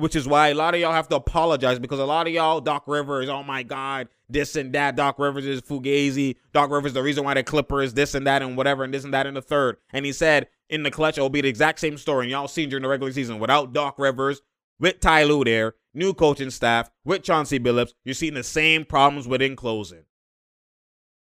[0.00, 2.60] which is why a lot of y'all have to apologize because a lot of y'all,
[2.60, 4.96] Doc Rivers, oh my God, this and that.
[4.96, 6.36] Doc Rivers is Fugazi.
[6.52, 9.04] Doc Rivers, the reason why the Clipper is this and that and whatever and this
[9.04, 9.76] and that in the third.
[9.92, 12.24] And he said in the clutch, it'll be the exact same story.
[12.24, 14.40] And y'all seen during the regular season without Doc Rivers,
[14.78, 19.28] with Ty Lue there, new coaching staff, with Chauncey Billups, you're seeing the same problems
[19.28, 20.04] within closing.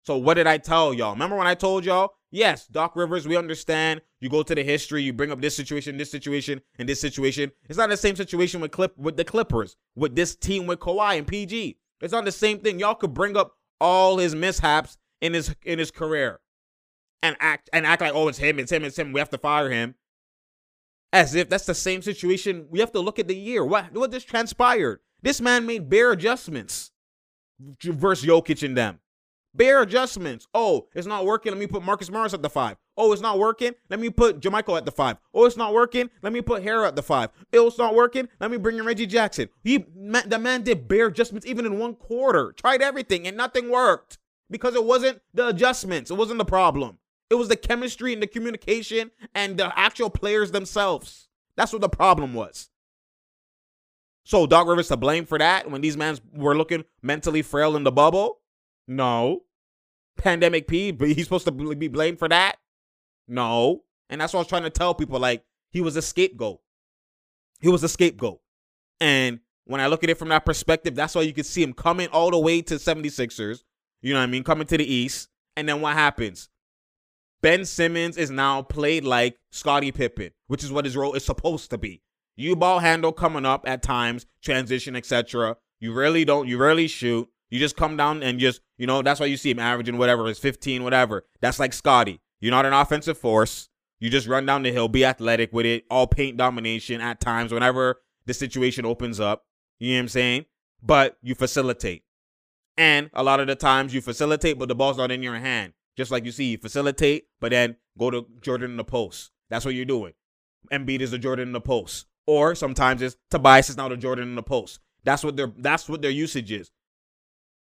[0.03, 1.13] So what did I tell y'all?
[1.13, 2.13] Remember when I told y'all?
[2.31, 4.01] Yes, Doc Rivers, we understand.
[4.19, 7.51] You go to the history, you bring up this situation, this situation, and this situation.
[7.67, 11.17] It's not the same situation with Clip with the Clippers, with this team with Kawhi
[11.17, 11.79] and PG.
[12.01, 12.79] It's not the same thing.
[12.79, 16.39] Y'all could bring up all his mishaps in his in his career
[17.23, 19.11] and act and act like, oh, it's him, it's him, it's him.
[19.11, 19.95] We have to fire him.
[21.11, 22.67] As if that's the same situation.
[22.69, 23.65] We have to look at the year.
[23.65, 24.99] What what just transpired?
[25.21, 26.91] This man made bare adjustments
[27.83, 28.99] versus Jokic and them.
[29.53, 30.47] Bare adjustments.
[30.53, 31.51] Oh, it's not working.
[31.51, 32.77] Let me put Marcus Morris at the five.
[32.95, 33.73] Oh, it's not working.
[33.89, 35.17] Let me put JaMychal at the five.
[35.33, 36.09] Oh, it's not working.
[36.21, 37.31] Let me put Harrell at the five.
[37.53, 38.29] Oh, it's not working.
[38.39, 39.49] Let me bring in Reggie Jackson.
[39.63, 42.51] He the man did bare adjustments even in one quarter.
[42.51, 44.17] Tried everything and nothing worked
[44.49, 46.11] because it wasn't the adjustments.
[46.11, 46.99] It wasn't the problem.
[47.29, 51.29] It was the chemistry and the communication and the actual players themselves.
[51.55, 52.69] That's what the problem was.
[54.23, 57.83] So Doc Rivers to blame for that when these men were looking mentally frail in
[57.83, 58.38] the bubble?
[58.89, 59.43] No.
[60.17, 62.57] Pandemic P, but he's supposed to be blamed for that?
[63.27, 63.83] No.
[64.09, 65.19] And that's what I was trying to tell people.
[65.19, 66.59] Like, he was a scapegoat.
[67.61, 68.41] He was a scapegoat.
[68.99, 71.73] And when I look at it from that perspective, that's why you can see him
[71.73, 73.59] coming all the way to 76ers.
[74.01, 74.43] You know what I mean?
[74.43, 75.29] Coming to the East.
[75.55, 76.49] And then what happens?
[77.41, 81.69] Ben Simmons is now played like Scottie Pippen, which is what his role is supposed
[81.69, 82.01] to be.
[82.35, 85.57] You ball handle coming up at times, transition, etc.
[85.79, 86.47] You really don't.
[86.47, 87.29] You rarely shoot.
[87.49, 90.27] You just come down and just, you know, that's why you see him averaging whatever,
[90.27, 91.25] is 15, whatever.
[91.41, 92.21] That's like Scottie.
[92.39, 93.69] You're not an offensive force.
[93.99, 97.51] You just run down the hill, be athletic with it, all paint domination at times
[97.51, 99.45] whenever the situation opens up.
[99.79, 100.45] You know what I'm saying?
[100.81, 102.03] But you facilitate.
[102.77, 105.73] And a lot of the times you facilitate, but the ball's not in your hand.
[105.97, 109.31] Just like you see, you facilitate, but then go to Jordan in the post.
[109.49, 110.13] That's what you're doing.
[110.71, 112.05] Embiid is the Jordan in the post.
[112.25, 114.79] Or sometimes it's Tobias is now the Jordan in the post.
[115.03, 116.71] That's what their that's what their usage is.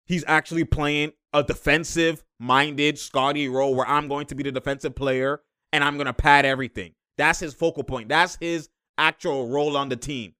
[0.05, 4.95] He's actually playing a defensive minded Scottie role where I'm going to be the defensive
[4.95, 5.41] player
[5.73, 6.93] and I'm going to pad everything.
[7.17, 8.09] That's his focal point.
[8.09, 10.33] That's his actual role on the team.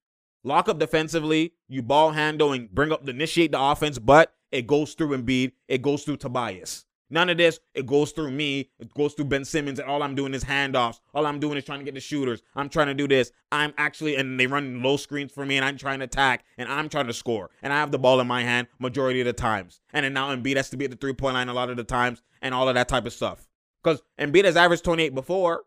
[0.44, 4.94] Lock up defensively, you ball handle and bring up, initiate the offense, but it goes
[4.94, 6.85] through Embiid, it goes through Tobias.
[7.08, 10.16] None of this, it goes through me, it goes through Ben Simmons, and all I'm
[10.16, 10.98] doing is handoffs.
[11.14, 12.42] All I'm doing is trying to get the shooters.
[12.56, 13.30] I'm trying to do this.
[13.52, 16.68] I'm actually, and they run low screens for me, and I'm trying to attack, and
[16.68, 17.50] I'm trying to score.
[17.62, 19.80] And I have the ball in my hand majority of the times.
[19.92, 21.76] And then now Embiid has to be at the three point line a lot of
[21.76, 23.46] the times, and all of that type of stuff.
[23.82, 25.62] Because Embiid has averaged 28 before,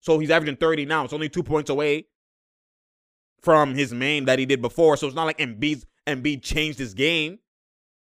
[0.00, 1.04] so he's averaging 30 now.
[1.04, 2.06] It's only two points away
[3.40, 4.98] from his main that he did before.
[4.98, 7.38] So it's not like Embiid Embiid changed his game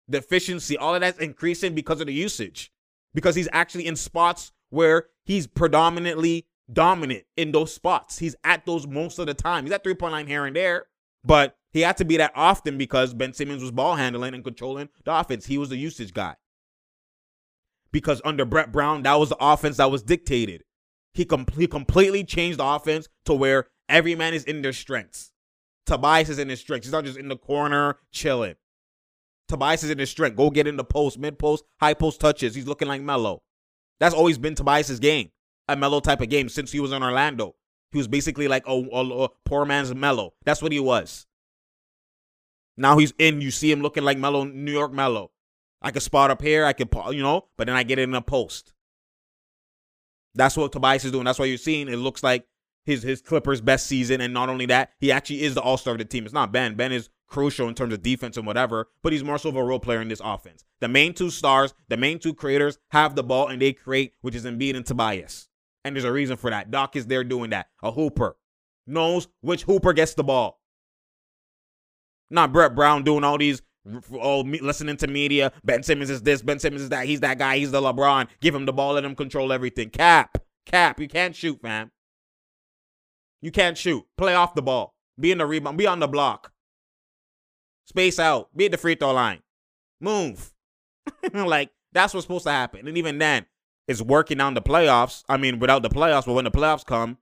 [0.07, 2.71] the efficiency, all of that's increasing because of the usage.
[3.13, 8.19] Because he's actually in spots where he's predominantly dominant in those spots.
[8.19, 9.65] He's at those most of the time.
[9.65, 10.85] He's at 3.9 here and there,
[11.23, 14.89] but he had to be that often because Ben Simmons was ball handling and controlling
[15.03, 15.45] the offense.
[15.45, 16.35] He was the usage guy.
[17.91, 20.63] Because under Brett Brown, that was the offense that was dictated.
[21.13, 25.31] He, com- he completely changed the offense to where every man is in their strengths.
[25.85, 26.87] Tobias is in his strengths.
[26.87, 28.55] He's not just in the corner chilling.
[29.47, 30.37] Tobias is in his strength.
[30.37, 32.55] Go get in the post, mid post, high post touches.
[32.55, 33.43] He's looking like Melo.
[33.99, 35.31] That's always been Tobias's game,
[35.67, 37.55] a Melo type of game since he was in Orlando.
[37.91, 40.33] He was basically like a, a, a poor man's Melo.
[40.43, 41.27] That's what he was.
[42.77, 43.41] Now he's in.
[43.41, 45.31] You see him looking like Melo, New York Melo.
[45.81, 46.65] I could spot up here.
[46.65, 48.73] I could, you know, but then I get it in a post.
[50.33, 51.23] That's what Tobias is doing.
[51.23, 52.45] That's why you're seeing it looks like
[52.85, 54.19] his his Clippers' best season.
[54.19, 56.25] And not only that, he actually is the all star of the team.
[56.25, 56.75] It's not Ben.
[56.75, 59.63] Ben is crucial in terms of defense and whatever, but he's more so of a
[59.63, 60.63] role player in this offense.
[60.79, 64.35] The main two stars, the main two creators have the ball and they create, which
[64.35, 65.47] is Embiid and Tobias.
[65.83, 66.71] And there's a reason for that.
[66.71, 67.67] Doc is there doing that.
[67.83, 68.37] A hooper
[68.87, 70.59] knows which hooper gets the ball.
[72.29, 73.61] Not Brett Brown doing all these
[74.13, 75.51] oh, listening to media.
[75.63, 77.05] Ben Simmons is this, Ben Simmons is that.
[77.05, 77.57] He's that guy.
[77.57, 78.27] He's the LeBron.
[78.41, 79.89] Give him the ball, let him control everything.
[79.89, 80.99] Cap, cap.
[80.99, 81.91] You can't shoot, man.
[83.41, 84.05] You can't shoot.
[84.17, 84.95] Play off the ball.
[85.19, 85.77] Be in the rebound.
[85.77, 86.51] Be on the block.
[87.85, 88.55] Space out.
[88.55, 89.41] Be at the free throw line.
[89.99, 90.53] Move.
[91.33, 92.87] like, that's what's supposed to happen.
[92.87, 93.45] And even then,
[93.87, 95.23] it's working on the playoffs.
[95.29, 97.17] I mean, without the playoffs, but when the playoffs come,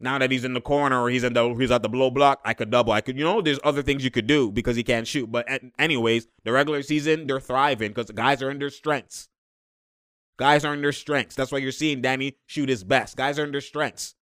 [0.00, 2.40] now that he's in the corner or he's in the he's at the blow block,
[2.44, 2.92] I could double.
[2.92, 5.30] I could, you know, there's other things you could do because he can't shoot.
[5.30, 5.48] But
[5.78, 9.28] anyways, the regular season, they're thriving because the guys are in their strengths.
[10.36, 11.36] Guys are in their strengths.
[11.36, 13.16] That's why you're seeing Danny shoot his best.
[13.16, 14.16] Guys are in their strengths.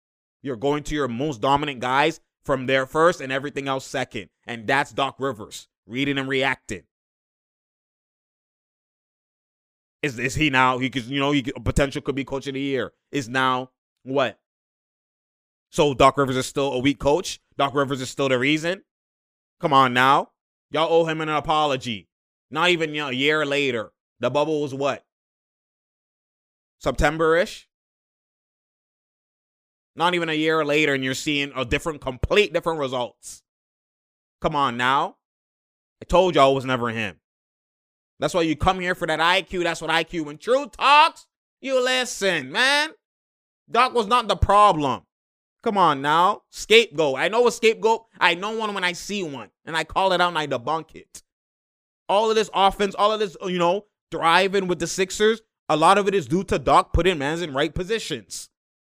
[0.42, 4.28] You're going to your most dominant guys from there first and everything else second.
[4.46, 6.82] And that's Doc Rivers reading and reacting.
[10.02, 10.78] Is is he now?
[10.78, 12.92] He could, you know, he could, potential could be coach of the year.
[13.12, 13.70] Is now
[14.02, 14.38] what?
[15.70, 17.40] So Doc Rivers is still a weak coach.
[17.58, 18.82] Doc Rivers is still the reason.
[19.60, 20.30] Come on now,
[20.70, 22.08] y'all owe him an apology.
[22.50, 23.92] Not even you know, a year later.
[24.20, 25.04] The bubble was what?
[26.78, 27.68] September ish.
[29.96, 33.42] Not even a year later, and you're seeing a different, complete different results.
[34.40, 35.16] Come on now.
[36.00, 37.16] I told y'all it was never him.
[38.18, 39.64] That's why you come here for that IQ.
[39.64, 40.26] That's what IQ.
[40.26, 41.26] When truth talks,
[41.60, 42.90] you listen, man.
[43.70, 45.02] Doc was not the problem.
[45.62, 46.42] Come on now.
[46.50, 47.18] Scapegoat.
[47.18, 48.04] I know a scapegoat.
[48.18, 49.50] I know one when I see one.
[49.64, 51.22] And I call it out and I debunk it.
[52.08, 55.98] All of this offense, all of this, you know, thriving with the Sixers, a lot
[55.98, 58.49] of it is due to Doc putting mans in right positions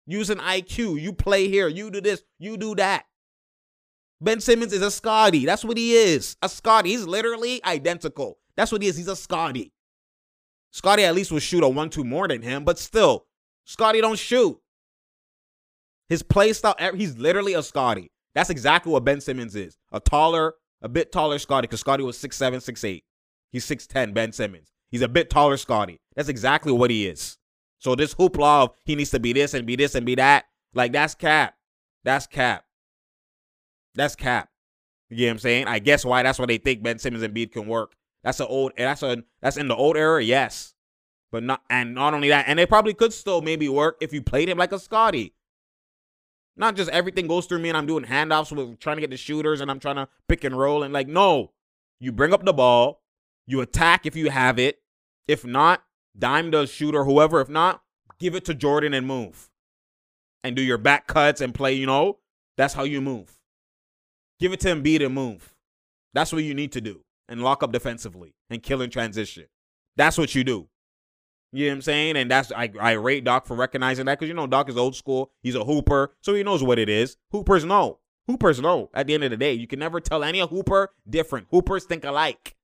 [0.08, 1.00] using IQ.
[1.00, 3.04] You play here, you do this, you do that.
[4.20, 5.46] Ben Simmons is a Scottie.
[5.46, 6.36] That's what he is.
[6.42, 6.90] A Scottie.
[6.90, 8.38] He's literally identical.
[8.56, 8.96] That's what he is.
[8.96, 9.72] He's a Scottie.
[10.72, 13.26] Scottie at least will shoot a one-two more than him, but still,
[13.64, 14.58] Scottie don't shoot.
[16.08, 18.10] His play style, he's literally a Scottie.
[18.34, 19.76] That's exactly what Ben Simmons is.
[19.92, 23.02] A taller, a bit taller Scottie, because Scottie was 6'7, 6'8.
[23.52, 24.72] He's 6'10, Ben Simmons.
[24.90, 26.00] He's a bit taller Scottie.
[26.16, 27.38] That's exactly what he is.
[27.78, 30.46] So this hoopla of he needs to be this and be this and be that,
[30.74, 31.54] like that's cap.
[32.04, 32.64] That's cap.
[33.94, 34.50] That's cap.
[35.10, 35.68] You get what I'm saying?
[35.68, 37.94] I guess why that's why they think Ben Simmons and Embiid can work.
[38.24, 40.74] That's an old eh, that's a that's in the old era, yes.
[41.30, 44.22] But not and not only that, and they probably could still maybe work if you
[44.22, 45.34] played him like a Scottie.
[46.56, 49.16] Not just everything goes through me and I'm doing handoffs with trying to get the
[49.16, 51.52] shooters and I'm trying to pick and roll and like no.
[52.00, 53.02] You bring up the ball,
[53.46, 54.80] you attack if you have it.
[55.26, 55.82] If not,
[56.18, 57.40] dime the shooter, whoever.
[57.40, 57.82] If not,
[58.18, 59.50] give it to Jordan and move.
[60.44, 62.18] And do your back cuts and play, you know?
[62.56, 63.38] That's how you move.
[64.40, 65.54] Give it to Embiid and move.
[66.14, 67.02] That's what you need to do.
[67.28, 69.46] And lock up defensively and kill in transition.
[69.96, 70.68] That's what you do.
[71.52, 72.16] You know what I'm saying?
[72.16, 74.94] And that's I, I rate Doc for recognizing that because you know Doc is old
[74.94, 75.30] school.
[75.42, 77.16] He's a hooper, so he knows what it is.
[77.32, 77.98] Hoopers know.
[78.26, 78.90] Hoopers know.
[78.92, 81.46] At the end of the day, you can never tell any hooper different.
[81.50, 82.54] Hoopers think alike.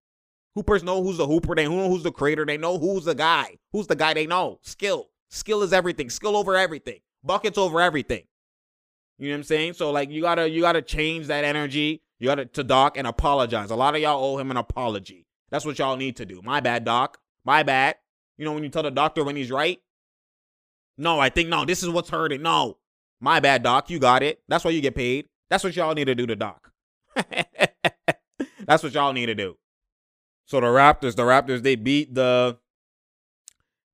[0.55, 1.55] Hoopers know who's the hooper.
[1.55, 2.45] They know who's the creator.
[2.45, 3.59] They know who's the guy.
[3.73, 4.61] Who's the guy they know.
[4.62, 5.09] Skill.
[5.31, 6.11] Skill is everything.
[6.11, 7.01] Skill over everything.
[7.23, 8.23] Buckets over everything.
[9.19, 9.73] You know what I'm saying?
[9.75, 12.03] So like you gotta you gotta change that energy.
[12.19, 13.71] You gotta to Doc and apologize.
[13.71, 15.27] A lot of y'all owe him an apology.
[15.51, 16.40] That's what y'all need to do.
[16.43, 17.19] My bad, Doc.
[17.45, 17.97] My bad.
[18.37, 19.81] You know, when you tell the doctor when he's right,
[20.97, 22.43] no, I think, no, this is what's hurting.
[22.43, 22.79] No,
[23.21, 23.90] my bad, doc.
[23.90, 24.40] You got it.
[24.49, 25.29] That's why you get paid.
[25.51, 26.71] That's what y'all need to do to doc.
[28.67, 29.57] That's what y'all need to do.
[30.46, 32.59] So the Raptors, the Raptors, they beat the,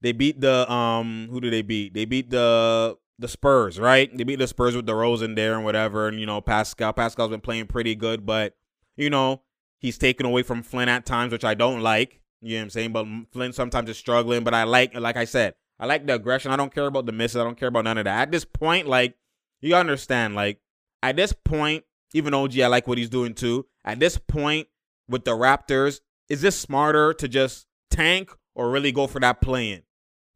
[0.00, 1.94] they beat the, um, who did they beat?
[1.94, 4.14] They beat the, the Spurs, right?
[4.16, 6.08] They beat the Spurs with DeRozan there and whatever.
[6.08, 8.56] And, you know, Pascal, Pascal's been playing pretty good, but,
[8.96, 9.42] you know,
[9.78, 12.20] he's taken away from Flynn at times, which I don't like.
[12.40, 12.92] You know what I'm saying?
[12.92, 14.42] But Flynn sometimes is struggling.
[14.42, 16.50] But I like, like I said, I like the aggression.
[16.50, 17.36] I don't care about the misses.
[17.36, 18.20] I don't care about none of that.
[18.20, 19.14] At this point, like,
[19.60, 20.60] you understand, like,
[21.02, 21.84] at this point,
[22.14, 23.66] even OG, I like what he's doing too.
[23.84, 24.68] At this point,
[25.08, 26.00] with the Raptors,
[26.30, 29.82] is this smarter to just tank or really go for that play-in,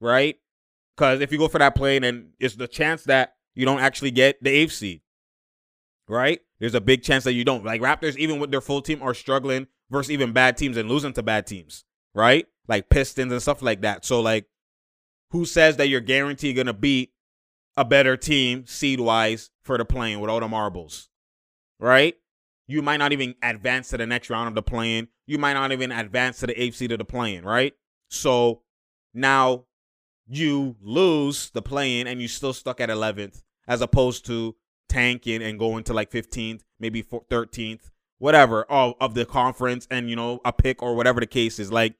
[0.00, 0.36] right?
[0.94, 4.10] Because if you go for that play-in, then it's the chance that you don't actually
[4.10, 5.00] get the eighth seed,
[6.08, 6.40] right?
[6.60, 7.64] There's a big chance that you don't.
[7.64, 11.14] Like Raptors, even with their full team, are struggling versus even bad teams and losing
[11.14, 12.46] to bad teams right?
[12.68, 14.04] Like Pistons and stuff like that.
[14.04, 14.46] So like
[15.30, 17.12] who says that you're guaranteed to beat
[17.76, 21.08] a better team seed wise for the play-in with all the marbles,
[21.80, 22.14] right?
[22.66, 25.08] You might not even advance to the next round of the play-in.
[25.26, 27.74] You might not even advance to the eighth seed of the play-in, right?
[28.08, 28.62] So
[29.12, 29.64] now
[30.26, 34.56] you lose the play-in and you're still stuck at 11th as opposed to
[34.88, 40.16] tanking and going to like 15th, maybe 13th, whatever of, of the conference and you
[40.16, 41.72] know a pick or whatever the case is.
[41.72, 41.94] Like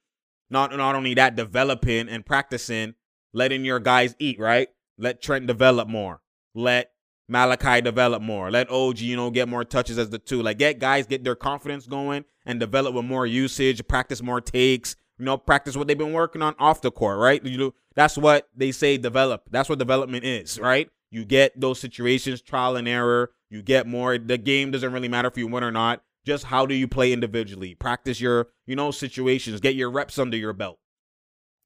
[0.51, 2.95] not not only that, developing and practicing,
[3.33, 4.69] letting your guys eat, right?
[4.97, 6.21] Let Trent develop more.
[6.55, 6.93] Let
[7.29, 8.51] Malachi develop more.
[8.51, 10.43] Let OG, you know, get more touches as the two.
[10.43, 14.97] Like get guys get their confidence going and develop with more usage, practice more takes,
[15.19, 17.45] you know, practice what they've been working on off the court, right?
[17.45, 19.45] You know, that's what they say develop.
[19.51, 20.91] That's what development is, right?
[21.11, 23.31] You get those situations, trial and error.
[23.49, 24.19] You get more.
[24.19, 27.13] The game doesn't really matter if you win or not just how do you play
[27.13, 30.79] individually practice your you know situations get your reps under your belt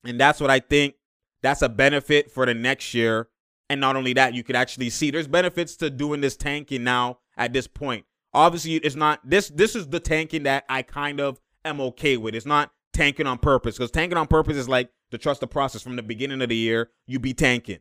[0.05, 0.94] and that's what i think
[1.42, 3.29] that's a benefit for the next year
[3.70, 7.18] and not only that you could actually see there's benefits to doing this tanking now
[7.37, 8.04] at this point.
[8.35, 12.35] Obviously it's not this this is the tanking that i kind of am okay with.
[12.35, 15.83] It's not tanking on purpose because tanking on purpose is like to trust the process
[15.83, 17.78] from the beginning of the year you be tanking.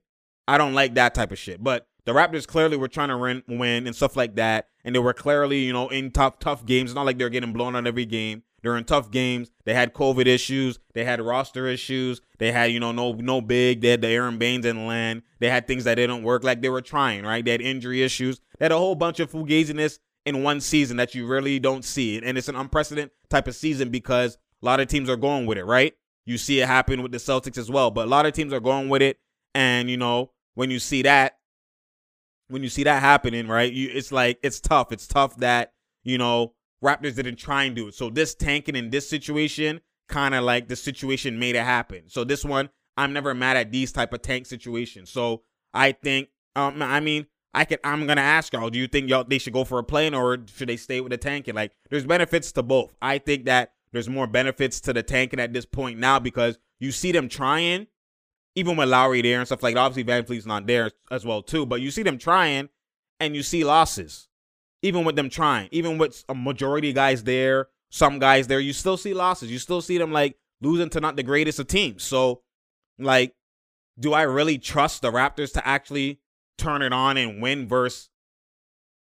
[0.48, 1.64] I don't like that type of shit.
[1.64, 5.00] But the Raptors clearly were trying to win, win and stuff like that, and they
[5.00, 6.92] were clearly, you know, in tough, tough games.
[6.92, 8.44] It's not like they're getting blown on every game.
[8.64, 9.50] In tough games.
[9.64, 10.78] They had COVID issues.
[10.94, 12.20] They had roster issues.
[12.38, 13.80] They had, you know, no, no big.
[13.80, 15.24] They had the Aron Baynes and Len.
[15.40, 17.46] They had things that didn't work like they were trying, right?
[17.46, 18.42] They had injury issues.
[18.60, 22.22] They had a whole bunch of fugaziness in one season that you really don't see,
[22.22, 25.58] and it's an unprecedented type of season because a lot of teams are going with
[25.58, 25.94] it, right?
[26.26, 28.60] You see it happen with the Celtics as well, but a lot of teams are
[28.60, 29.20] going with it,
[29.56, 31.38] and you know, when you see that,
[32.50, 33.72] when you see that happening, right?
[33.72, 34.92] You, it's like it's tough.
[34.92, 35.72] It's tough that
[36.04, 37.96] you know Raptors didn't try and do it.
[37.96, 42.04] So this tanking in this situation, kind of like the situation made it happen.
[42.08, 45.10] So this one, I'm never mad at these type of tank situations.
[45.10, 47.80] So I think, um, I mean, I can.
[47.84, 48.70] I'm gonna ask y'all.
[48.70, 51.12] Do you think y'all they should go for a play-in or should they stay with
[51.12, 51.56] the tanking?
[51.56, 52.96] Like, there's benefits to both.
[53.02, 56.92] I think that there's more benefits to the tanking at this point now because you
[56.92, 57.88] see them trying
[58.58, 59.82] even with Lowry there and stuff like that.
[59.82, 62.70] Obviously, VanVleet's not there as well too, but you see them trying,
[63.20, 64.28] and you see losses,
[64.82, 68.74] even with them trying, even with a majority of guys there, some guys there, you
[68.74, 69.52] still see losses.
[69.52, 72.04] You still see them like losing to not the greatest of teams.
[72.04, 72.42] So,
[73.00, 73.34] like,
[74.00, 76.20] do I really trust the Raptors to actually
[76.58, 78.10] turn it on and win versus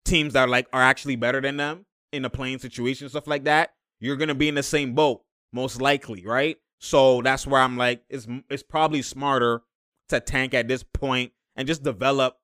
[0.04, 3.44] teams that are like are actually better than them in a play-in situation, stuff like
[3.44, 3.74] that?
[4.00, 6.56] You're gonna be in the same boat, most likely, right?
[6.80, 9.62] So that's where I'm like, it's it's probably smarter
[10.10, 12.36] to tank at this point and just develop,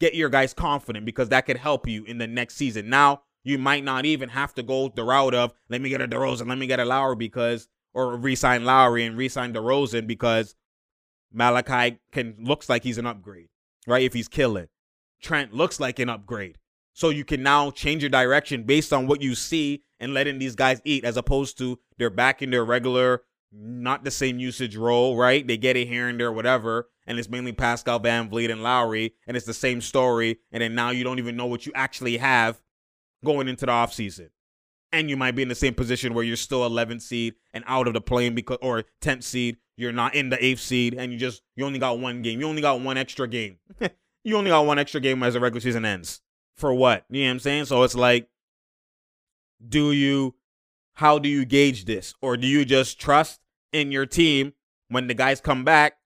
[0.00, 2.88] get your guys confident because that could help you in the next season.
[2.88, 6.08] Now you might not even have to go the route of let me get a
[6.08, 10.54] DeRozan, let me get a Lowry because or resign Lowry and resign DeRozan because
[11.32, 13.48] Malachi can looks like he's an upgrade,
[13.86, 14.02] right?
[14.02, 14.68] If he's killing.
[15.22, 16.58] Trent looks like an upgrade.
[16.92, 20.54] So you can now change your direction based on what you see and letting these
[20.54, 23.22] guys eat as opposed to they're back in their regular,
[23.52, 25.46] not the same usage role, right?
[25.46, 26.88] They get it here and there, whatever.
[27.06, 30.38] And it's mainly Pascal VanVleet and Lowry, and it's the same story.
[30.50, 32.60] And then now you don't even know what you actually have
[33.24, 34.30] going into the offseason.
[34.92, 37.86] And you might be in the same position where you're still 11th seed and out
[37.86, 41.18] of the play-in because or 10th seed, you're not in the 8th seed and you
[41.18, 42.40] just you only got one game.
[42.40, 43.58] You only got one extra game.
[44.24, 46.22] you only got one extra game as the regular season ends.
[46.56, 47.04] For what?
[47.10, 47.64] You know what I'm saying?
[47.66, 48.28] So it's like
[49.66, 50.34] do you
[50.94, 53.40] how do you gauge this or do you just trust
[53.72, 54.52] in your team
[54.88, 55.98] when the guys come back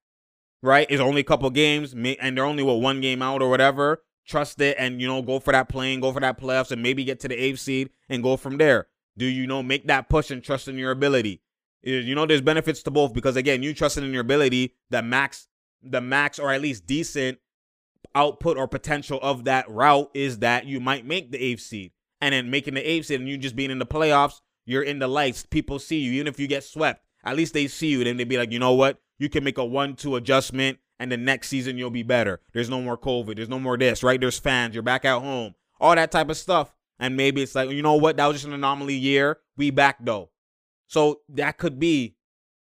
[0.63, 4.03] right it's only a couple games and they're only what one game out or whatever
[4.27, 7.05] trust it and you know go for that play-in go for that playoffs and maybe
[7.05, 8.87] get to the eighth seed and go from there
[9.17, 11.41] do you know make that push and trust in your ability
[11.83, 15.49] you know there's benefits to both because again you trusting in your ability the max
[15.83, 17.39] the max or at least decent
[18.15, 22.33] output or potential of that route is that you might make the eighth seed and
[22.33, 25.09] then making the eighth seed and you just being in the playoffs, you're in the
[25.09, 25.45] lights.
[25.45, 26.13] People see you.
[26.13, 28.05] Even if you get swept, at least they see you.
[28.05, 29.01] Then they'd be like, you know what?
[29.21, 32.41] You can make a one-two adjustment, and the next season you'll be better.
[32.53, 33.37] There's no more COVID.
[33.37, 34.21] There's no more this, right?
[34.21, 34.75] There's fans.
[34.75, 35.55] You're back at home.
[35.79, 36.75] All that type of stuff.
[36.99, 38.17] And maybe it's like, you know what?
[38.17, 39.39] That was just an anomaly year.
[39.57, 40.31] We back though.
[40.87, 42.17] So that could be.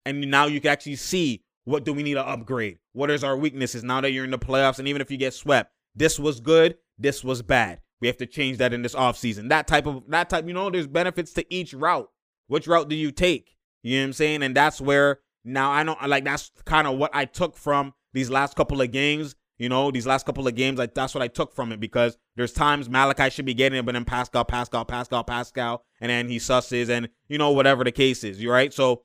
[0.05, 2.79] And now you can actually see what do we need to upgrade?
[2.93, 4.79] What is our weaknesses now that you're in the playoffs?
[4.79, 7.81] And even if you get swept, this was good, this was bad.
[8.01, 9.49] We have to change that in this offseason.
[9.51, 12.11] That type of that type, you know, there's benefits to each route.
[12.47, 13.57] Which route do you take?
[13.83, 14.43] You know what I'm saying?
[14.43, 18.30] And that's where now I know like that's kind of what I took from these
[18.30, 19.34] last couple of games.
[19.59, 22.16] You know, these last couple of games, like that's what I took from it because
[22.36, 26.28] there's times Malachi should be getting it, but then Pascal, Pascal, Pascal, Pascal, and then
[26.28, 28.41] he susses and you know, whatever the case is.
[28.41, 28.72] You right?
[28.72, 29.03] So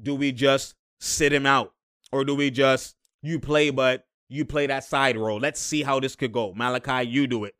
[0.00, 1.72] do we just sit him out?
[2.12, 5.38] Or do we just you play, but you play that side role?
[5.38, 6.52] Let's see how this could go.
[6.54, 7.54] Malachi, you do it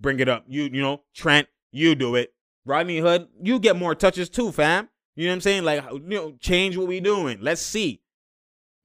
[0.00, 0.44] bring it up.
[0.48, 2.32] You you know, Trent, you do it.
[2.64, 4.88] Rodney Hood, you get more touches too, fam.
[5.20, 5.64] You know what I'm saying?
[5.64, 7.40] Like, you know, change what we doing.
[7.42, 8.00] Let's see.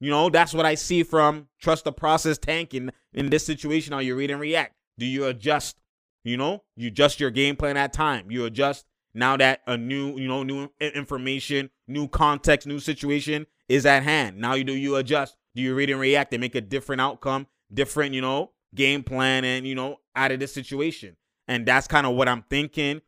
[0.00, 3.94] You know, that's what I see from trust the process tanking in this situation.
[3.94, 4.74] How you read and react.
[4.98, 5.78] Do you adjust?
[6.24, 8.30] You know, you adjust your game plan at time.
[8.30, 8.84] You adjust
[9.14, 14.36] now that a new, you know, new information, new context, new situation is at hand.
[14.36, 15.38] Now you do you adjust?
[15.54, 19.46] Do you read and react and make a different outcome, different, you know, game plan
[19.46, 21.16] and, you know, out of this situation.
[21.48, 23.00] And that's kind of what I'm thinking.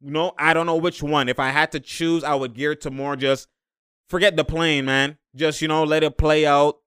[0.00, 1.28] You know, I don't know which one.
[1.28, 3.48] If I had to choose, I would gear to more just
[4.08, 5.18] forget the play-in, man.
[5.34, 6.78] Just, you know, let it play out.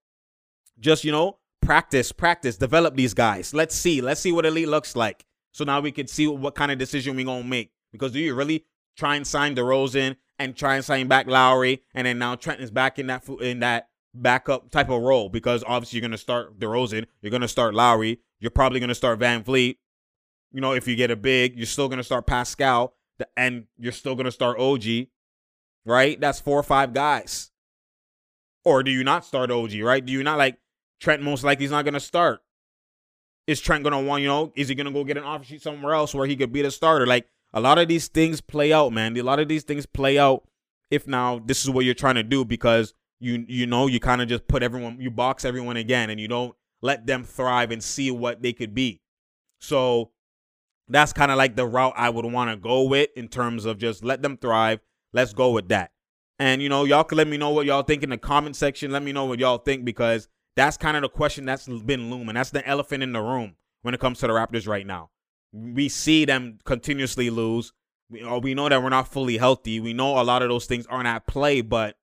[0.79, 3.53] Just, you know, practice, practice, develop these guys.
[3.53, 4.01] Let's see.
[4.01, 5.25] Let's see what elite looks like.
[5.51, 7.71] So now we can see what kind of decision we're going to make.
[7.91, 8.65] Because do you really
[8.97, 12.71] try and sign DeRozan and try and sign back Lowry and then now Trent is
[12.71, 16.59] back in that in that backup type of role because obviously you're going to start
[16.59, 19.77] DeRozan, you're going to start Lowry, you're probably going to start VanVleet.
[20.51, 22.93] You know, if you get a big, you're still going to start Pascal,
[23.35, 25.07] and you're still going to start OG,
[25.85, 26.19] right?
[26.19, 27.51] That's four or five guys.
[28.63, 30.05] Or do you not start OG, right?
[30.05, 30.57] Do you not like
[30.99, 31.21] Trent?
[31.21, 32.41] Most likely he's not going to start.
[33.47, 35.43] Is Trent going to want, you know, is he going to go get an offer
[35.43, 37.07] sheet somewhere else where he could be the starter?
[37.07, 39.17] Like a lot of these things play out, man.
[39.17, 40.47] A lot of these things play out
[40.91, 44.21] if now this is what you're trying to do because you you know you kind
[44.21, 47.81] of just put everyone you box everyone again and you don't let them thrive and
[47.81, 48.99] see what they could be
[49.59, 50.11] so
[50.91, 53.77] that's kind of like the route i would want to go with in terms of
[53.77, 54.79] just let them thrive.
[55.13, 55.91] Let's go with that.
[56.39, 58.91] And you know y'all can let me know what y'all think in the comment section.
[58.91, 62.35] Let me know what y'all think because that's kind of the question that's been looming.
[62.35, 65.11] That's the elephant in the room when it comes to the raptors right now.
[65.53, 67.73] We see them continuously lose.
[68.09, 69.79] We, oh, we know that we're not fully healthy.
[69.79, 71.95] We know a lot of those things aren't at play but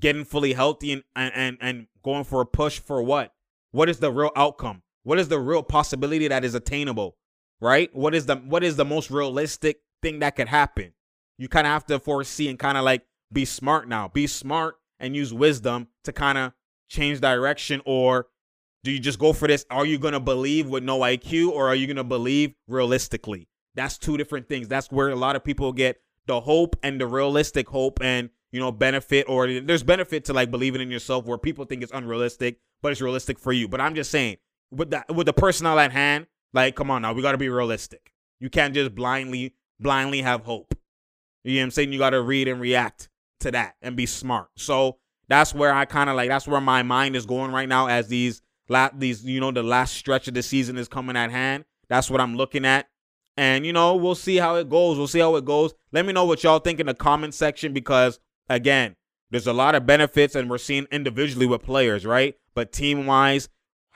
[0.00, 3.34] getting fully healthy and, and and going for a push for what?
[3.72, 4.82] What is the real outcome?
[5.02, 7.17] What is the real possibility that is attainable?
[7.60, 7.94] Right?
[7.94, 10.92] What is the what is the most realistic thing that could happen?
[11.38, 13.02] You kind of have to foresee and kind of like
[13.32, 14.08] be smart now.
[14.08, 16.52] Be smart and use wisdom to kind of
[16.88, 18.26] change direction or
[18.84, 19.66] do you just go for this?
[19.70, 23.48] Are you going to believe with no IQ or are you going to believe realistically?
[23.74, 24.68] That's two different things.
[24.68, 28.60] That's where a lot of people get the hope and the realistic hope and you
[28.60, 32.58] know, benefit or there's benefit to like believing in yourself where people think it's unrealistic,
[32.80, 33.68] but it's realistic for you.
[33.68, 34.38] But I'm just saying,
[34.70, 38.12] with the with the personnel at hand, like, come on now, we gotta be realistic.
[38.40, 40.74] You can't just blindly blindly have hope.
[41.44, 41.92] You know what I'm saying?
[41.92, 43.08] You gotta read and react
[43.40, 44.48] to that and be smart.
[44.56, 47.86] So that's where I kind of like that's where my mind is going right now
[47.86, 51.30] as these la- these you know the last stretch of the season is coming at
[51.30, 51.64] hand.
[51.88, 52.88] That's what I'm looking at.
[53.36, 54.98] And you know, we'll see how it goes.
[54.98, 55.72] We'll see how it goes.
[55.92, 58.18] Let me know what y'all think in the comment section because
[58.48, 58.96] again,
[59.30, 62.34] there's a lot of benefits, and we're seeing individually with players, right?
[62.54, 63.48] But team wise,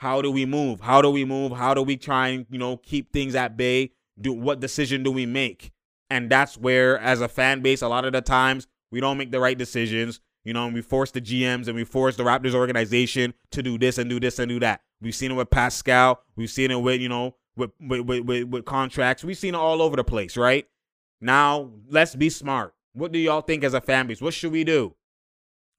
[0.03, 0.81] how do we move?
[0.81, 1.53] How do we move?
[1.53, 3.93] How do we try and, you know, keep things at bay?
[4.19, 5.71] Do what decision do we make?
[6.09, 9.31] And that's where, as a fan base, a lot of the times we don't make
[9.31, 10.19] the right decisions.
[10.43, 13.77] You know, and we force the GMs and we force the Raptors organization to do
[13.77, 14.81] this and do this and do that.
[15.01, 16.21] We've seen it with Pascal.
[16.35, 19.23] We've seen it with, you know, with with, with, with, with contracts.
[19.23, 20.67] We've seen it all over the place, right?
[21.21, 22.73] Now, let's be smart.
[22.91, 24.21] What do y'all think as a fan base?
[24.21, 24.95] What should we do?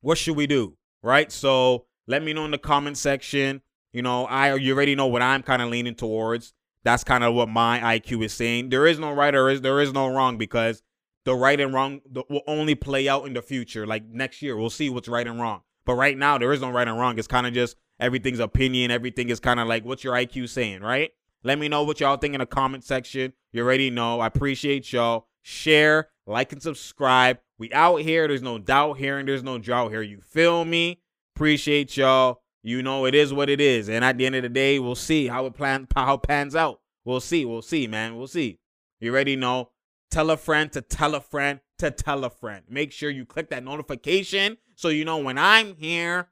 [0.00, 0.78] What should we do?
[1.02, 1.30] Right?
[1.30, 3.60] So let me know in the comment section.
[3.94, 6.52] You know, I you already know what I'm kind of leaning towards.
[6.82, 8.68] That's kind of what my IQ is saying.
[8.68, 10.82] There is no right or is there is no wrong because
[11.24, 13.86] the right and wrong will only play out in the future.
[13.86, 15.62] Like next year, we'll see what's right and wrong.
[15.86, 17.18] But right now, there is no right and wrong.
[17.18, 18.90] It's kind of just everything's opinion.
[18.90, 21.12] Everything is kind of like what's your IQ saying, right?
[21.44, 23.32] Let me know what y'all think in the comment section.
[23.52, 24.18] You already know.
[24.18, 25.28] I appreciate y'all.
[25.42, 27.38] Share, like, and subscribe.
[27.58, 28.26] We out here.
[28.26, 30.02] There's no doubt here and there's no drought here.
[30.02, 31.00] You feel me?
[31.36, 32.40] Appreciate y'all.
[32.66, 33.90] You know it is what it is.
[33.90, 36.56] And at the end of the day, we'll see how it plan how it pans
[36.56, 36.80] out.
[37.04, 37.44] We'll see.
[37.44, 38.16] We'll see, man.
[38.16, 38.58] We'll see.
[39.00, 39.70] You already know.
[40.10, 42.64] Tell a friend to tell a friend to tell a friend.
[42.68, 46.30] Make sure you click that notification so you know when I'm here.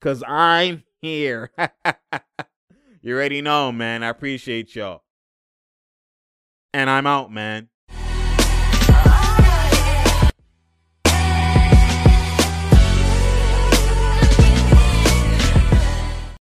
[0.00, 1.50] Cause I'm here.
[3.02, 4.04] you already know, man.
[4.04, 5.02] I appreciate y'all.
[6.72, 7.69] And I'm out, man.